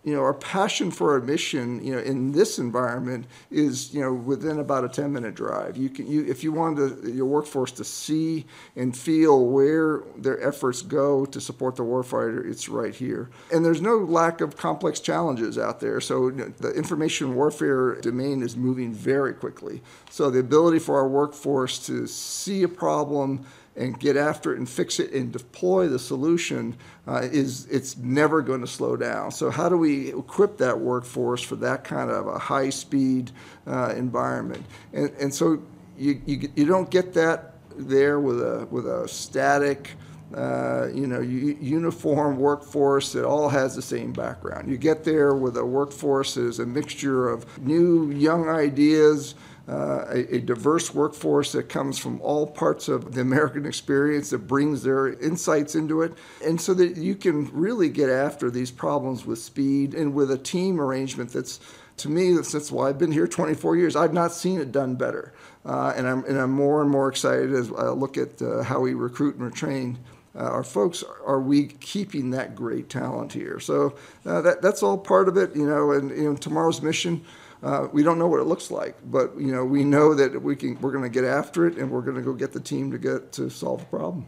you 0.04 0.14
know, 0.14 0.22
our 0.22 0.34
passion 0.34 0.92
for 0.92 1.12
our 1.12 1.20
mission, 1.20 1.84
you 1.84 1.94
know, 1.94 2.00
in 2.00 2.32
this 2.32 2.58
environment 2.58 3.26
is, 3.52 3.94
you 3.94 4.00
know, 4.00 4.14
within 4.14 4.60
about 4.60 4.86
a 4.86 4.90
10 4.90 5.12
minute 5.12 5.36
drive. 5.36 5.76
You 5.76 5.90
can, 5.90 6.08
you, 6.08 6.26
if 6.26 6.42
you 6.42 6.54
want 6.54 6.78
your 7.06 7.26
workforce 7.26 7.74
to 7.74 7.84
see 7.84 8.46
and 8.78 8.96
feel 8.96 9.46
where 9.46 10.04
their 10.16 10.42
efforts 10.42 10.82
go 10.82 11.26
to 11.26 11.42
support 11.42 11.76
the 11.76 11.84
warfighter, 11.84 12.50
it's 12.50 12.70
right 12.70 12.96
here. 12.96 13.30
And 13.54 13.66
there's 13.66 13.82
no 13.82 13.98
lack 13.98 14.40
of 14.40 14.56
complex 14.56 15.02
challenges 15.02 15.58
out 15.58 15.82
there. 15.82 16.00
So 16.00 16.30
you 16.30 16.36
know, 16.36 16.54
the 16.60 16.72
information 16.72 17.36
warfare 17.36 17.96
domain 17.96 18.42
is 18.42 18.56
moving 18.56 18.94
very 18.94 19.34
quickly. 19.34 19.82
So 20.10 20.32
the 20.32 20.40
ability 20.40 20.80
for 20.80 20.96
our 20.96 21.10
workforce 21.10 21.78
to 21.88 22.08
see 22.08 22.64
a 22.64 22.70
problem 22.70 23.46
and 23.80 24.00
get 24.00 24.18
after 24.18 24.54
it 24.54 24.60
and 24.60 24.70
fix 24.70 25.00
it 25.00 25.12
and 25.14 25.32
deploy 25.32 25.88
the 25.88 25.98
solution 25.98 26.76
uh, 27.08 27.22
is 27.22 27.66
it's 27.68 27.98
never 27.98 28.42
going 28.42 28.62
to 28.62 28.68
slow 28.68 28.98
down. 28.98 29.32
So 29.32 29.50
how 29.50 29.70
do 29.70 29.78
we 29.78 30.10
equip 30.10 30.58
that 30.58 30.78
workforce 30.78 31.42
for 31.42 31.56
that 31.58 31.84
kind 31.84 32.12
of 32.12 32.28
a 32.28 32.38
high 32.38 32.70
speed 32.70 33.32
uh, 33.66 33.94
environment? 33.96 34.66
And, 34.94 35.10
and 35.20 35.34
so 35.34 35.64
you, 35.98 36.22
you, 36.26 36.50
you 36.56 36.66
don't 36.66 36.92
get 36.92 37.14
that 37.14 37.56
there 37.78 38.20
with 38.20 38.42
a 38.42 38.68
with 38.70 38.86
a 38.86 39.08
static 39.08 39.92
uh, 40.36 40.90
you 40.94 41.08
know, 41.08 41.22
uniform 41.22 42.38
workforce 42.38 43.14
that 43.14 43.26
all 43.26 43.50
has 43.50 43.76
the 43.76 43.82
same 43.82 44.14
background. 44.14 44.70
You 44.70 44.78
get 44.78 45.04
there 45.04 45.34
with 45.34 45.58
a 45.58 45.66
workforce 45.66 46.36
that 46.36 46.46
is 46.46 46.60
a 46.60 46.68
mixture 46.68 47.28
of 47.30 47.58
new, 47.66 48.12
young 48.12 48.48
ideas, 48.48 49.34
uh, 49.70 50.06
a, 50.10 50.36
a, 50.36 50.40
diverse 50.40 50.96
workforce 50.96 51.52
that 51.52 51.70
comes 51.70 52.00
from 52.00 52.20
all 52.22 52.48
parts 52.48 52.88
of 52.88 53.14
the 53.14 53.22
American 53.22 53.68
experience 53.68 54.32
that 54.32 54.40
brings 54.40 54.82
their 54.82 55.10
insights 55.22 55.76
into 55.76 56.02
it. 56.02 56.12
And 56.44 56.60
so 56.60 56.74
that 56.74 56.98
you 56.98 57.14
can 57.14 57.52
really 57.54 57.90
get 57.90 58.10
after 58.10 58.50
these 58.50 58.72
problems 58.72 59.28
with 59.28 59.38
speed 59.38 59.94
and 59.94 60.16
with 60.16 60.32
a 60.32 60.40
team 60.40 60.82
arrangement 60.82 61.32
that's, 61.32 61.60
to 61.98 62.10
me, 62.10 62.34
that's, 62.34 62.52
that's 62.52 62.72
why 62.72 62.90
I've 62.90 62.98
been 62.98 63.12
here 63.12 63.28
24 63.28 63.76
years. 63.76 63.96
I've 63.96 64.14
not 64.14 64.32
seen 64.34 64.60
it 64.60 64.72
done 64.72 64.96
better. 64.96 65.34
Uh, 65.64 65.94
and, 65.96 66.08
I'm, 66.08 66.26
and 66.26 66.40
I'm 66.40 66.52
more 66.52 66.82
and 66.82 66.90
more 66.90 67.08
excited 67.08 67.54
as 67.54 67.72
I 67.72 67.90
look 67.90 68.18
at 68.18 68.42
uh, 68.42 68.64
how 68.64 68.80
we 68.80 68.96
recruit 68.96 69.36
and 69.36 69.54
retrain 69.54 69.98
uh, 70.36 70.44
our 70.44 70.64
folks, 70.64 71.04
are 71.26 71.42
we 71.42 71.68
keeping 71.68 72.30
that 72.32 72.56
great 72.56 72.88
talent 72.88 73.34
here? 73.34 73.60
So 73.60 73.96
uh, 74.26 74.42
that, 74.42 74.62
that's 74.62 74.84
all 74.84 74.98
part 74.98 75.28
of 75.28 75.38
it, 75.38 75.56
you 75.56 75.68
know, 75.68 75.92
and 75.92 76.12
you 76.12 76.30
know, 76.30 76.36
tomorrow's 76.36 76.82
mission, 76.82 77.26
uh, 77.62 77.88
we 77.92 78.04
don't 78.04 78.18
know 78.18 78.28
what 78.28 78.40
it 78.40 78.46
looks 78.46 78.72
like, 78.72 78.96
but 79.06 79.38
you 79.38 79.52
know, 79.52 79.66
we 79.66 79.84
know 79.84 80.14
that 80.14 80.42
we 80.42 80.56
can, 80.56 80.80
we're 80.80 80.92
going 80.92 81.04
to 81.04 81.10
get 81.10 81.26
after 81.26 81.68
it 81.68 81.78
and 81.78 81.92
we're 81.92 82.02
going 82.02 82.16
to 82.16 82.22
go 82.22 82.34
get 82.34 82.54
the 82.54 82.60
team 82.60 82.92
to 82.92 82.98
get 82.98 83.32
to 83.34 83.50
solve 83.50 83.82
the 83.82 83.86
problem. 83.86 84.26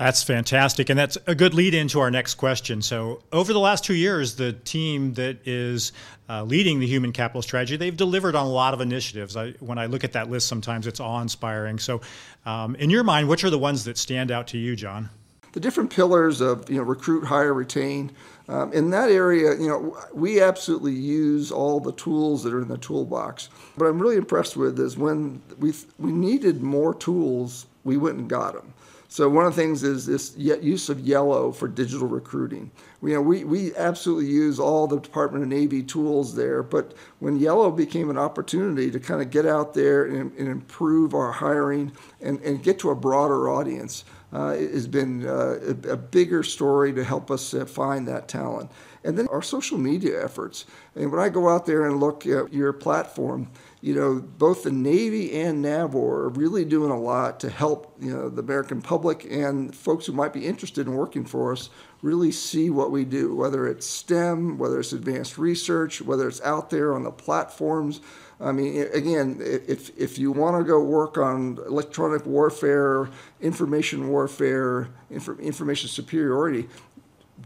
That's 0.00 0.22
fantastic. 0.22 0.88
And 0.88 0.98
that's 0.98 1.18
a 1.26 1.34
good 1.34 1.52
lead 1.52 1.74
into 1.74 2.00
our 2.00 2.10
next 2.10 2.36
question. 2.36 2.80
So, 2.80 3.22
over 3.32 3.52
the 3.52 3.58
last 3.58 3.84
two 3.84 3.94
years, 3.94 4.34
the 4.34 4.54
team 4.54 5.12
that 5.14 5.46
is 5.46 5.92
uh, 6.26 6.42
leading 6.44 6.80
the 6.80 6.86
human 6.86 7.12
capital 7.12 7.42
strategy, 7.42 7.76
they've 7.76 7.94
delivered 7.94 8.34
on 8.34 8.46
a 8.46 8.50
lot 8.50 8.72
of 8.72 8.80
initiatives. 8.80 9.36
I, 9.36 9.50
when 9.60 9.76
I 9.76 9.84
look 9.86 10.02
at 10.02 10.12
that 10.12 10.30
list, 10.30 10.48
sometimes 10.48 10.86
it's 10.86 11.00
awe 11.00 11.20
inspiring. 11.20 11.78
So, 11.78 12.00
um, 12.46 12.76
in 12.76 12.88
your 12.88 13.04
mind, 13.04 13.28
which 13.28 13.44
are 13.44 13.50
the 13.50 13.58
ones 13.58 13.84
that 13.84 13.98
stand 13.98 14.30
out 14.30 14.46
to 14.48 14.58
you, 14.58 14.74
John? 14.74 15.10
The 15.52 15.60
different 15.60 15.90
pillars 15.90 16.40
of 16.40 16.68
you 16.70 16.76
know 16.76 16.82
recruit, 16.82 17.24
hire, 17.24 17.52
retain. 17.52 18.12
Um, 18.48 18.72
in 18.72 18.90
that 18.90 19.10
area, 19.10 19.54
you 19.54 19.68
know, 19.68 19.96
we 20.12 20.40
absolutely 20.40 20.92
use 20.92 21.52
all 21.52 21.78
the 21.78 21.92
tools 21.92 22.42
that 22.42 22.52
are 22.52 22.62
in 22.62 22.68
the 22.68 22.78
toolbox. 22.78 23.48
What 23.76 23.86
I'm 23.86 24.00
really 24.00 24.16
impressed 24.16 24.56
with 24.56 24.78
is 24.78 24.96
when 24.96 25.42
we 25.58 25.72
we 25.98 26.12
needed 26.12 26.62
more 26.62 26.94
tools, 26.94 27.66
we 27.84 27.96
went 27.96 28.18
and 28.18 28.28
got 28.28 28.54
them. 28.54 28.72
So 29.12 29.28
one 29.28 29.44
of 29.44 29.56
the 29.56 29.60
things 29.60 29.82
is 29.82 30.06
this 30.06 30.36
use 30.36 30.88
of 30.88 30.98
Yello 30.98 31.52
for 31.52 31.66
digital 31.66 32.06
recruiting. 32.06 32.70
You 33.02 33.14
know, 33.14 33.20
we, 33.20 33.42
we 33.42 33.74
absolutely 33.74 34.30
use 34.30 34.60
all 34.60 34.86
the 34.86 35.00
Department 35.00 35.42
of 35.42 35.48
Navy 35.48 35.82
tools 35.82 36.36
there, 36.36 36.62
but 36.62 36.94
when 37.18 37.40
Yello 37.40 37.76
became 37.76 38.08
an 38.08 38.16
opportunity 38.16 38.88
to 38.88 39.00
kind 39.00 39.20
of 39.20 39.30
get 39.30 39.46
out 39.46 39.74
there 39.74 40.04
and, 40.04 40.32
and 40.38 40.46
improve 40.46 41.12
our 41.12 41.32
hiring 41.32 41.90
and, 42.20 42.40
and 42.42 42.62
get 42.62 42.78
to 42.78 42.90
a 42.90 42.94
broader 42.94 43.50
audience, 43.50 44.04
uh, 44.32 44.52
has 44.52 44.86
been 44.86 45.26
uh, 45.26 45.58
a, 45.86 45.92
a, 45.92 45.96
bigger 45.96 46.42
story 46.42 46.92
to 46.92 47.02
help 47.02 47.30
us 47.30 47.52
uh, 47.52 47.64
find 47.64 48.06
that 48.06 48.28
talent. 48.28 48.70
And 49.02 49.18
then 49.18 49.26
our 49.28 49.42
social 49.42 49.78
media 49.78 50.22
efforts. 50.22 50.66
And 50.94 51.10
when 51.10 51.20
I 51.20 51.28
go 51.28 51.48
out 51.48 51.66
there 51.66 51.86
and 51.86 51.98
look 51.98 52.26
at 52.26 52.52
your 52.52 52.72
platform, 52.72 53.48
you 53.82 53.94
know, 53.94 54.20
both 54.20 54.64
the 54.64 54.70
Navy 54.70 55.40
and 55.40 55.64
NAVWAR 55.64 55.94
are 55.94 56.28
really 56.28 56.66
doing 56.66 56.90
a 56.90 57.00
lot 57.00 57.40
to 57.40 57.48
help, 57.48 57.94
you 57.98 58.14
know, 58.14 58.28
the 58.28 58.42
American 58.42 58.82
public 58.82 59.24
and 59.30 59.74
folks 59.74 60.04
who 60.04 60.12
might 60.12 60.34
be 60.34 60.46
interested 60.46 60.86
in 60.86 60.92
working 60.92 61.24
for 61.24 61.52
us 61.52 61.70
really 62.02 62.30
see 62.30 62.68
what 62.68 62.90
we 62.90 63.04
do, 63.04 63.34
whether 63.34 63.66
it's 63.66 63.86
STEM, 63.86 64.58
whether 64.58 64.80
it's 64.80 64.92
advanced 64.92 65.38
research, 65.38 66.02
whether 66.02 66.28
it's 66.28 66.40
out 66.42 66.70
there 66.70 66.94
on 66.94 67.04
the 67.04 67.10
platforms. 67.10 68.00
I 68.38 68.52
mean, 68.52 68.86
again, 68.92 69.38
if, 69.40 69.96
if 69.98 70.18
you 70.18 70.32
want 70.32 70.58
to 70.58 70.64
go 70.64 70.82
work 70.82 71.18
on 71.18 71.58
electronic 71.66 72.24
warfare, 72.24 73.10
information 73.40 74.08
warfare, 74.08 74.88
information 75.10 75.88
superiority, 75.88 76.68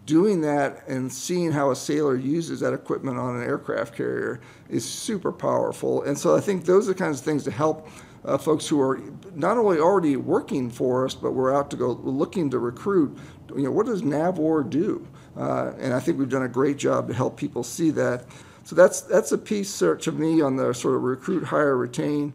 doing 0.06 0.40
that 0.42 0.86
and 0.88 1.12
seeing 1.12 1.52
how 1.52 1.70
a 1.70 1.76
sailor 1.76 2.16
uses 2.16 2.60
that 2.60 2.72
equipment 2.72 3.18
on 3.18 3.36
an 3.36 3.42
aircraft 3.42 3.94
carrier 3.96 4.40
is 4.68 4.85
super 4.85 5.33
powerful. 5.33 6.02
And 6.02 6.18
so 6.18 6.37
I 6.37 6.40
think 6.40 6.64
those 6.64 6.88
are 6.88 6.92
the 6.92 6.98
kinds 6.98 7.20
of 7.20 7.24
things 7.24 7.44
to 7.44 7.50
help 7.50 7.88
uh, 8.24 8.38
folks 8.38 8.66
who 8.66 8.80
are 8.80 9.00
not 9.35 9.59
only 9.59 9.78
already 9.78 10.16
working 10.16 10.70
for 10.70 11.04
us, 11.04 11.14
but 11.14 11.33
we're 11.33 11.54
out 11.54 11.70
to 11.70 11.76
go 11.76 11.92
looking 12.02 12.50
to 12.50 12.59
recruit. 12.59 13.16
You 13.54 13.64
know, 13.64 13.70
what 13.70 13.87
does 13.87 14.02
NAVWAR 14.02 14.68
do? 14.70 15.07
Uh, 15.37 15.72
and 15.78 15.92
I 15.92 16.00
think 16.00 16.18
we've 16.18 16.28
done 16.28 16.44
a 16.44 16.48
great 16.48 16.76
job 16.76 17.09
to 17.09 17.14
help 17.14 17.37
people 17.37 17.62
see 17.62 17.90
that. 17.90 18.24
So 18.64 18.74
that's 18.74 19.02
that's 19.02 19.33
a 19.33 19.38
piece 19.38 19.78
to 19.78 20.12
me 20.12 20.40
on 20.40 20.57
the 20.57 20.72
sort 20.72 20.96
of 20.96 21.02
recruit, 21.02 21.44
hire, 21.44 21.76
retain. 21.76 22.33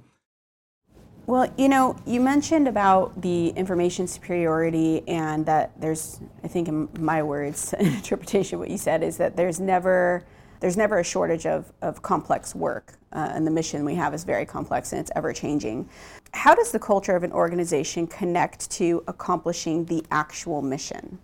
Well, 1.26 1.52
you 1.58 1.70
know, 1.70 1.96
you 2.06 2.20
mentioned 2.20 2.68
about 2.68 3.22
the 3.22 3.50
information 3.50 4.08
superiority 4.08 5.08
and 5.08 5.46
that 5.46 5.80
there's, 5.80 6.20
I 6.44 6.48
think 6.48 6.68
in 6.68 6.90
my 7.00 7.22
words, 7.22 7.74
interpretation 7.80 8.60
what 8.60 8.70
you 8.70 8.78
said 8.78 9.04
is 9.04 9.18
that 9.18 9.36
there's 9.36 9.60
never, 9.60 10.26
there's 10.60 10.76
never 10.78 11.00
a 11.00 11.04
shortage 11.04 11.46
of, 11.46 11.72
of 11.82 12.02
complex 12.02 12.56
work. 12.56 12.96
Uh, 13.12 13.30
and 13.34 13.46
the 13.46 13.52
mission 13.52 13.86
we 13.86 13.96
have 13.96 14.14
is 14.14 14.24
very 14.24 14.46
complex 14.46 14.92
and 14.92 15.00
it's 15.00 15.12
ever 15.16 15.34
changing. 15.34 15.88
How 16.34 16.56
does 16.56 16.72
the 16.72 16.80
culture 16.80 17.16
of 17.16 17.24
an 17.24 17.32
organization 17.32 18.08
connect 18.08 18.70
to 18.72 19.04
accomplishing 19.08 19.86
the 19.86 20.04
actual 20.12 20.62
mission? 20.62 21.20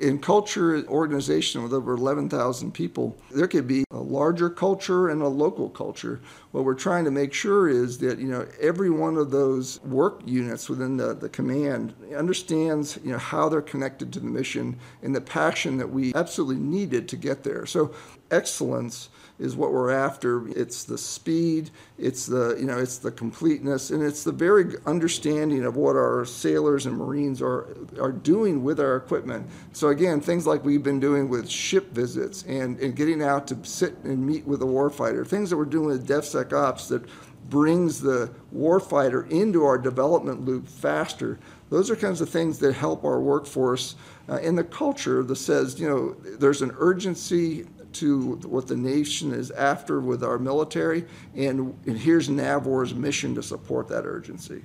in 0.00 0.18
culture 0.18 0.84
organization 0.88 1.62
with 1.62 1.72
over 1.72 1.92
11,000 1.92 2.72
people, 2.72 3.16
there 3.30 3.46
could 3.46 3.68
be 3.68 3.84
a 3.90 3.98
larger 3.98 4.48
culture 4.48 5.10
and 5.10 5.22
a 5.22 5.28
local 5.28 5.68
culture. 5.68 6.20
What 6.52 6.64
we're 6.64 6.74
trying 6.74 7.04
to 7.04 7.12
make 7.12 7.32
sure 7.32 7.68
is 7.68 7.98
that 7.98 8.18
you 8.18 8.26
know 8.26 8.46
every 8.60 8.90
one 8.90 9.16
of 9.16 9.30
those 9.30 9.80
work 9.84 10.20
units 10.24 10.68
within 10.68 10.96
the, 10.96 11.14
the 11.14 11.28
command 11.28 11.94
understands 12.16 12.98
you 13.04 13.12
know 13.12 13.18
how 13.18 13.48
they're 13.48 13.62
connected 13.62 14.12
to 14.14 14.20
the 14.20 14.26
mission 14.26 14.76
and 15.02 15.14
the 15.14 15.20
passion 15.20 15.76
that 15.78 15.90
we 15.90 16.12
absolutely 16.14 16.62
needed 16.62 17.08
to 17.08 17.16
get 17.16 17.44
there. 17.44 17.66
So 17.66 17.94
excellence 18.32 19.10
is 19.38 19.56
what 19.56 19.72
we're 19.72 19.90
after. 19.90 20.46
It's 20.48 20.84
the 20.84 20.98
speed, 20.98 21.70
it's 21.98 22.26
the 22.26 22.56
you 22.58 22.66
know, 22.66 22.78
it's 22.78 22.98
the 22.98 23.10
completeness, 23.10 23.90
and 23.90 24.02
it's 24.02 24.22
the 24.22 24.32
very 24.32 24.74
understanding 24.86 25.64
of 25.64 25.76
what 25.76 25.96
our 25.96 26.24
sailors 26.24 26.86
and 26.86 26.96
Marines 26.96 27.40
are 27.40 27.68
are 27.98 28.12
doing 28.12 28.62
with 28.62 28.78
our 28.78 28.96
equipment. 28.96 29.46
So 29.72 29.88
again, 29.88 30.20
things 30.20 30.46
like 30.46 30.64
we've 30.64 30.82
been 30.82 31.00
doing 31.00 31.28
with 31.28 31.48
ship 31.48 31.92
visits 31.92 32.44
and, 32.44 32.78
and 32.80 32.94
getting 32.94 33.22
out 33.22 33.46
to 33.48 33.58
sit 33.64 33.96
and 34.04 34.24
meet 34.24 34.46
with 34.46 34.62
a 34.62 34.66
warfighter, 34.66 35.26
things 35.26 35.50
that 35.50 35.56
we're 35.56 35.64
doing 35.64 35.86
with 35.86 36.06
DevSecOps 36.44 36.88
that 36.88 37.04
brings 37.48 38.00
the 38.00 38.30
warfighter 38.54 39.28
into 39.30 39.64
our 39.64 39.78
development 39.78 40.44
loop 40.44 40.68
faster. 40.68 41.38
Those 41.68 41.90
are 41.90 41.96
kinds 41.96 42.20
of 42.20 42.28
things 42.28 42.58
that 42.60 42.74
help 42.74 43.04
our 43.04 43.20
workforce 43.20 43.96
uh, 44.28 44.36
in 44.36 44.54
the 44.54 44.64
culture 44.64 45.22
that 45.22 45.36
says, 45.36 45.80
you 45.80 45.88
know, 45.88 46.16
there's 46.38 46.62
an 46.62 46.72
urgency 46.78 47.66
to 47.94 48.36
what 48.46 48.68
the 48.68 48.76
nation 48.76 49.32
is 49.32 49.50
after 49.50 50.00
with 50.00 50.22
our 50.22 50.38
military, 50.38 51.04
and, 51.34 51.76
and 51.86 51.98
here's 51.98 52.28
NAVWAR's 52.28 52.94
mission 52.94 53.34
to 53.34 53.42
support 53.42 53.88
that 53.88 54.06
urgency. 54.06 54.62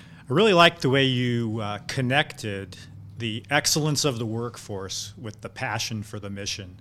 I 0.00 0.32
really 0.32 0.54
like 0.54 0.80
the 0.80 0.88
way 0.88 1.04
you 1.04 1.58
uh, 1.60 1.78
connected 1.88 2.76
the 3.18 3.44
excellence 3.50 4.04
of 4.04 4.18
the 4.18 4.26
workforce 4.26 5.14
with 5.20 5.40
the 5.40 5.48
passion 5.48 6.02
for 6.02 6.20
the 6.20 6.30
mission. 6.30 6.76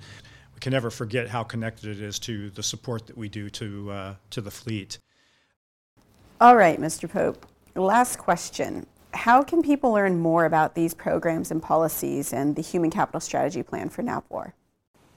We 0.64 0.72
can 0.72 0.72
never 0.72 0.92
forget 0.92 1.28
how 1.28 1.44
connected 1.44 1.90
it 1.90 2.02
is 2.02 2.18
to 2.20 2.50
the 2.50 2.64
support 2.64 3.08
that 3.08 3.18
we 3.18 3.28
do 3.28 3.50
to, 3.50 3.92
uh, 3.92 4.16
to 4.30 4.40
the 4.40 4.50
fleet. 4.50 4.98
All 6.40 6.56
right, 6.56 6.80
Mr. 6.80 7.12
Pope. 7.12 7.46
Last 7.76 8.18
question. 8.18 8.86
How 9.14 9.44
can 9.44 9.62
people 9.62 9.92
learn 9.92 10.18
more 10.20 10.46
about 10.46 10.74
these 10.74 10.94
programs 10.94 11.52
and 11.52 11.62
policies 11.62 12.32
and 12.32 12.56
the 12.56 12.62
Human 12.62 12.92
Capital 12.92 13.20
Strategy 13.20 13.62
Plan 13.62 13.90
for 13.90 14.04
NAVWAR? 14.04 14.54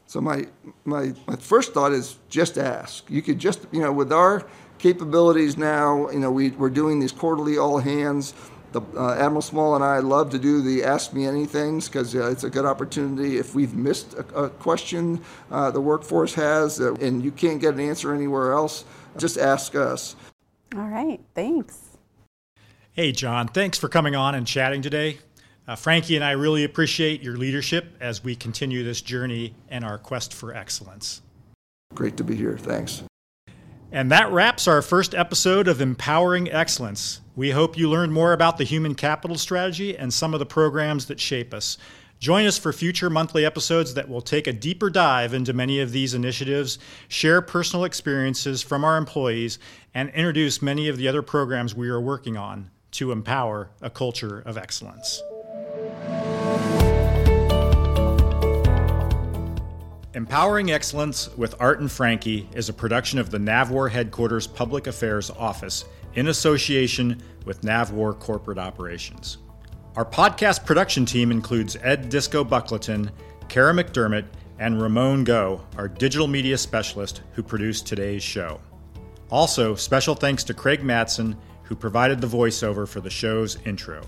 So 0.09 0.20
my, 0.20 0.48
my, 0.85 1.14
my 1.28 1.37
first 1.37 1.72
thought 1.72 1.92
is 1.92 2.16
just 2.28 2.59
ask. 2.59 3.09
You 3.09 3.22
could 3.22 3.38
just, 3.38 3.68
you 3.70 3.80
know, 3.80 3.92
with 3.92 4.12
our 4.12 4.44
capabilities 4.78 5.56
now, 5.56 6.11
you 6.11 6.18
know, 6.18 6.32
we, 6.32 6.50
we're 6.50 6.70
doing 6.70 6.98
these 6.98 7.12
quarterly 7.12 7.56
all 7.56 7.78
hands. 7.78 8.35
The, 8.72 8.81
uh, 8.96 9.14
Admiral 9.14 9.42
Small 9.42 9.74
and 9.74 9.85
I 9.85 10.00
love 10.00 10.31
to 10.31 10.38
do 10.38 10.61
the 10.61 10.85
Ask 10.85 11.12
Me 11.12 11.22
Anythings 11.22 11.87
because 11.87 12.14
uh, 12.14 12.31
it's 12.31 12.44
a 12.44 12.50
good 12.50 12.64
opportunity. 12.64 13.38
If 13.38 13.55
we've 13.55 13.74
missed 13.74 14.14
a, 14.14 14.44
a 14.44 14.50
question 14.50 15.22
uh, 15.50 15.70
the 15.70 15.81
workforce 15.81 16.35
has 16.35 16.81
uh, 16.81 16.94
and 16.96 17.24
you 17.24 17.31
can't 17.31 17.61
get 17.61 17.74
an 17.74 17.81
answer 17.81 18.14
anywhere 18.14 18.52
else, 18.52 18.85
just 19.16 19.38
ask 19.38 19.74
us. 19.74 20.16
All 20.74 20.88
right, 20.88 21.20
thanks. 21.35 21.96
Hey, 22.92 23.12
John, 23.12 23.48
thanks 23.48 23.79
for 23.79 23.88
coming 23.88 24.16
on 24.16 24.35
and 24.35 24.46
chatting 24.46 24.83
today. 24.83 25.18
Uh, 25.68 25.74
Frankie 25.74 26.14
and 26.14 26.24
I 26.24 26.33
really 26.33 26.64
appreciate 26.64 27.22
your 27.22 27.37
leadership 27.37 27.96
as 28.00 28.22
we 28.22 28.37
continue 28.37 28.85
this 28.85 29.00
journey 29.00 29.55
and 29.68 29.85
our 29.85 29.98
quest 29.98 30.33
for 30.33 30.55
excellence. 30.55 31.22
Great 31.94 32.16
to 32.16 32.24
be 32.24 32.37
here. 32.37 32.57
Thanks. 32.57 33.02
And 33.92 34.11
that 34.11 34.31
wraps 34.31 34.68
our 34.68 34.83
first 34.83 35.14
episode 35.14 35.68
of 35.68 35.81
Empowering 35.81 36.50
Excellence. 36.50 37.20
We 37.37 37.51
hope 37.51 37.77
you 37.77 37.90
learned 37.90 38.14
more 38.14 38.33
about 38.33 38.57
the 38.57 38.64
human 38.64 38.94
capital 38.94 39.37
strategy 39.37 39.94
and 39.94 40.12
some 40.12 40.33
of 40.33 40.40
the 40.40 40.46
programs 40.46 41.05
that 41.07 41.20
shape 41.20 41.53
us. 41.53 41.77
Join 42.18 42.46
us 42.46 42.57
for 42.57 42.72
future 42.72 43.11
monthly 43.11 43.44
episodes 43.44 43.92
that 43.92 44.09
will 44.09 44.22
take 44.22 44.46
a 44.46 44.55
deeper 44.55 44.88
dive 44.88 45.35
into 45.35 45.53
many 45.53 45.81
of 45.81 45.92
these 45.92 46.14
initiatives, 46.14 46.79
share 47.09 47.42
personal 47.42 47.85
experiences 47.85 48.62
from 48.62 48.85
our 48.85 48.96
employees, 48.96 49.59
and 49.92 50.09
introduce 50.14 50.62
many 50.62 50.88
of 50.88 50.96
the 50.96 51.09
other 51.09 51.20
programs 51.20 51.75
we 51.75 51.90
are 51.90 52.01
working 52.01 52.38
on 52.38 52.70
to 52.92 53.12
empower 53.12 53.68
a 53.83 53.90
culture 53.90 54.42
of 54.46 54.57
excellence. 54.57 55.20
Empowering 60.14 60.70
Excellence 60.70 61.29
with 61.37 61.55
Art 61.61 61.81
and 61.81 61.92
Frankie 61.92 62.49
is 62.55 62.70
a 62.70 62.72
production 62.72 63.18
of 63.18 63.31
the 63.31 63.37
NAVWAR 63.37 63.90
Headquarters 63.90 64.46
Public 64.46 64.87
Affairs 64.87 65.29
Office 65.29 65.85
in 66.16 66.29
association 66.29 67.22
with 67.44 67.62
NAVWAR 67.62 68.18
Corporate 68.18 68.59
Operations. 68.59 69.38
Our 69.94 70.05
podcast 70.05 70.66
production 70.66 71.07
team 71.07 71.31
includes 71.31 71.76
Ed 71.83 72.09
Disco 72.09 72.44
Buckleton, 72.44 73.11
Kara 73.48 73.72
McDermott, 73.72 74.26
and 74.59 74.81
Ramon 74.81 75.24
Go, 75.24 75.64
our 75.76 75.88
digital 75.88 76.26
media 76.26 76.59
specialist 76.59 77.22
who 77.33 77.42
produced 77.42 77.87
today's 77.87 78.22
show. 78.22 78.61
Also, 79.31 79.74
special 79.74 80.14
thanks 80.14 80.44
to 80.44 80.55
Craig 80.55 80.83
Matson, 80.83 81.37
who 81.62 81.74
provided 81.74 82.20
the 82.20 82.26
voiceover 82.26 82.87
for 82.87 83.00
the 83.00 83.11
show's 83.11 83.59
intro. 83.64 84.02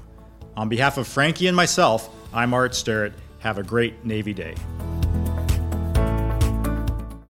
On 0.56 0.68
behalf 0.68 0.98
of 0.98 1.06
Frankie 1.06 1.46
and 1.46 1.56
myself, 1.56 2.08
I'm 2.32 2.54
Art 2.54 2.74
Starrett. 2.74 3.14
Have 3.40 3.58
a 3.58 3.62
great 3.62 4.04
Navy 4.04 4.34
Day. 4.34 4.54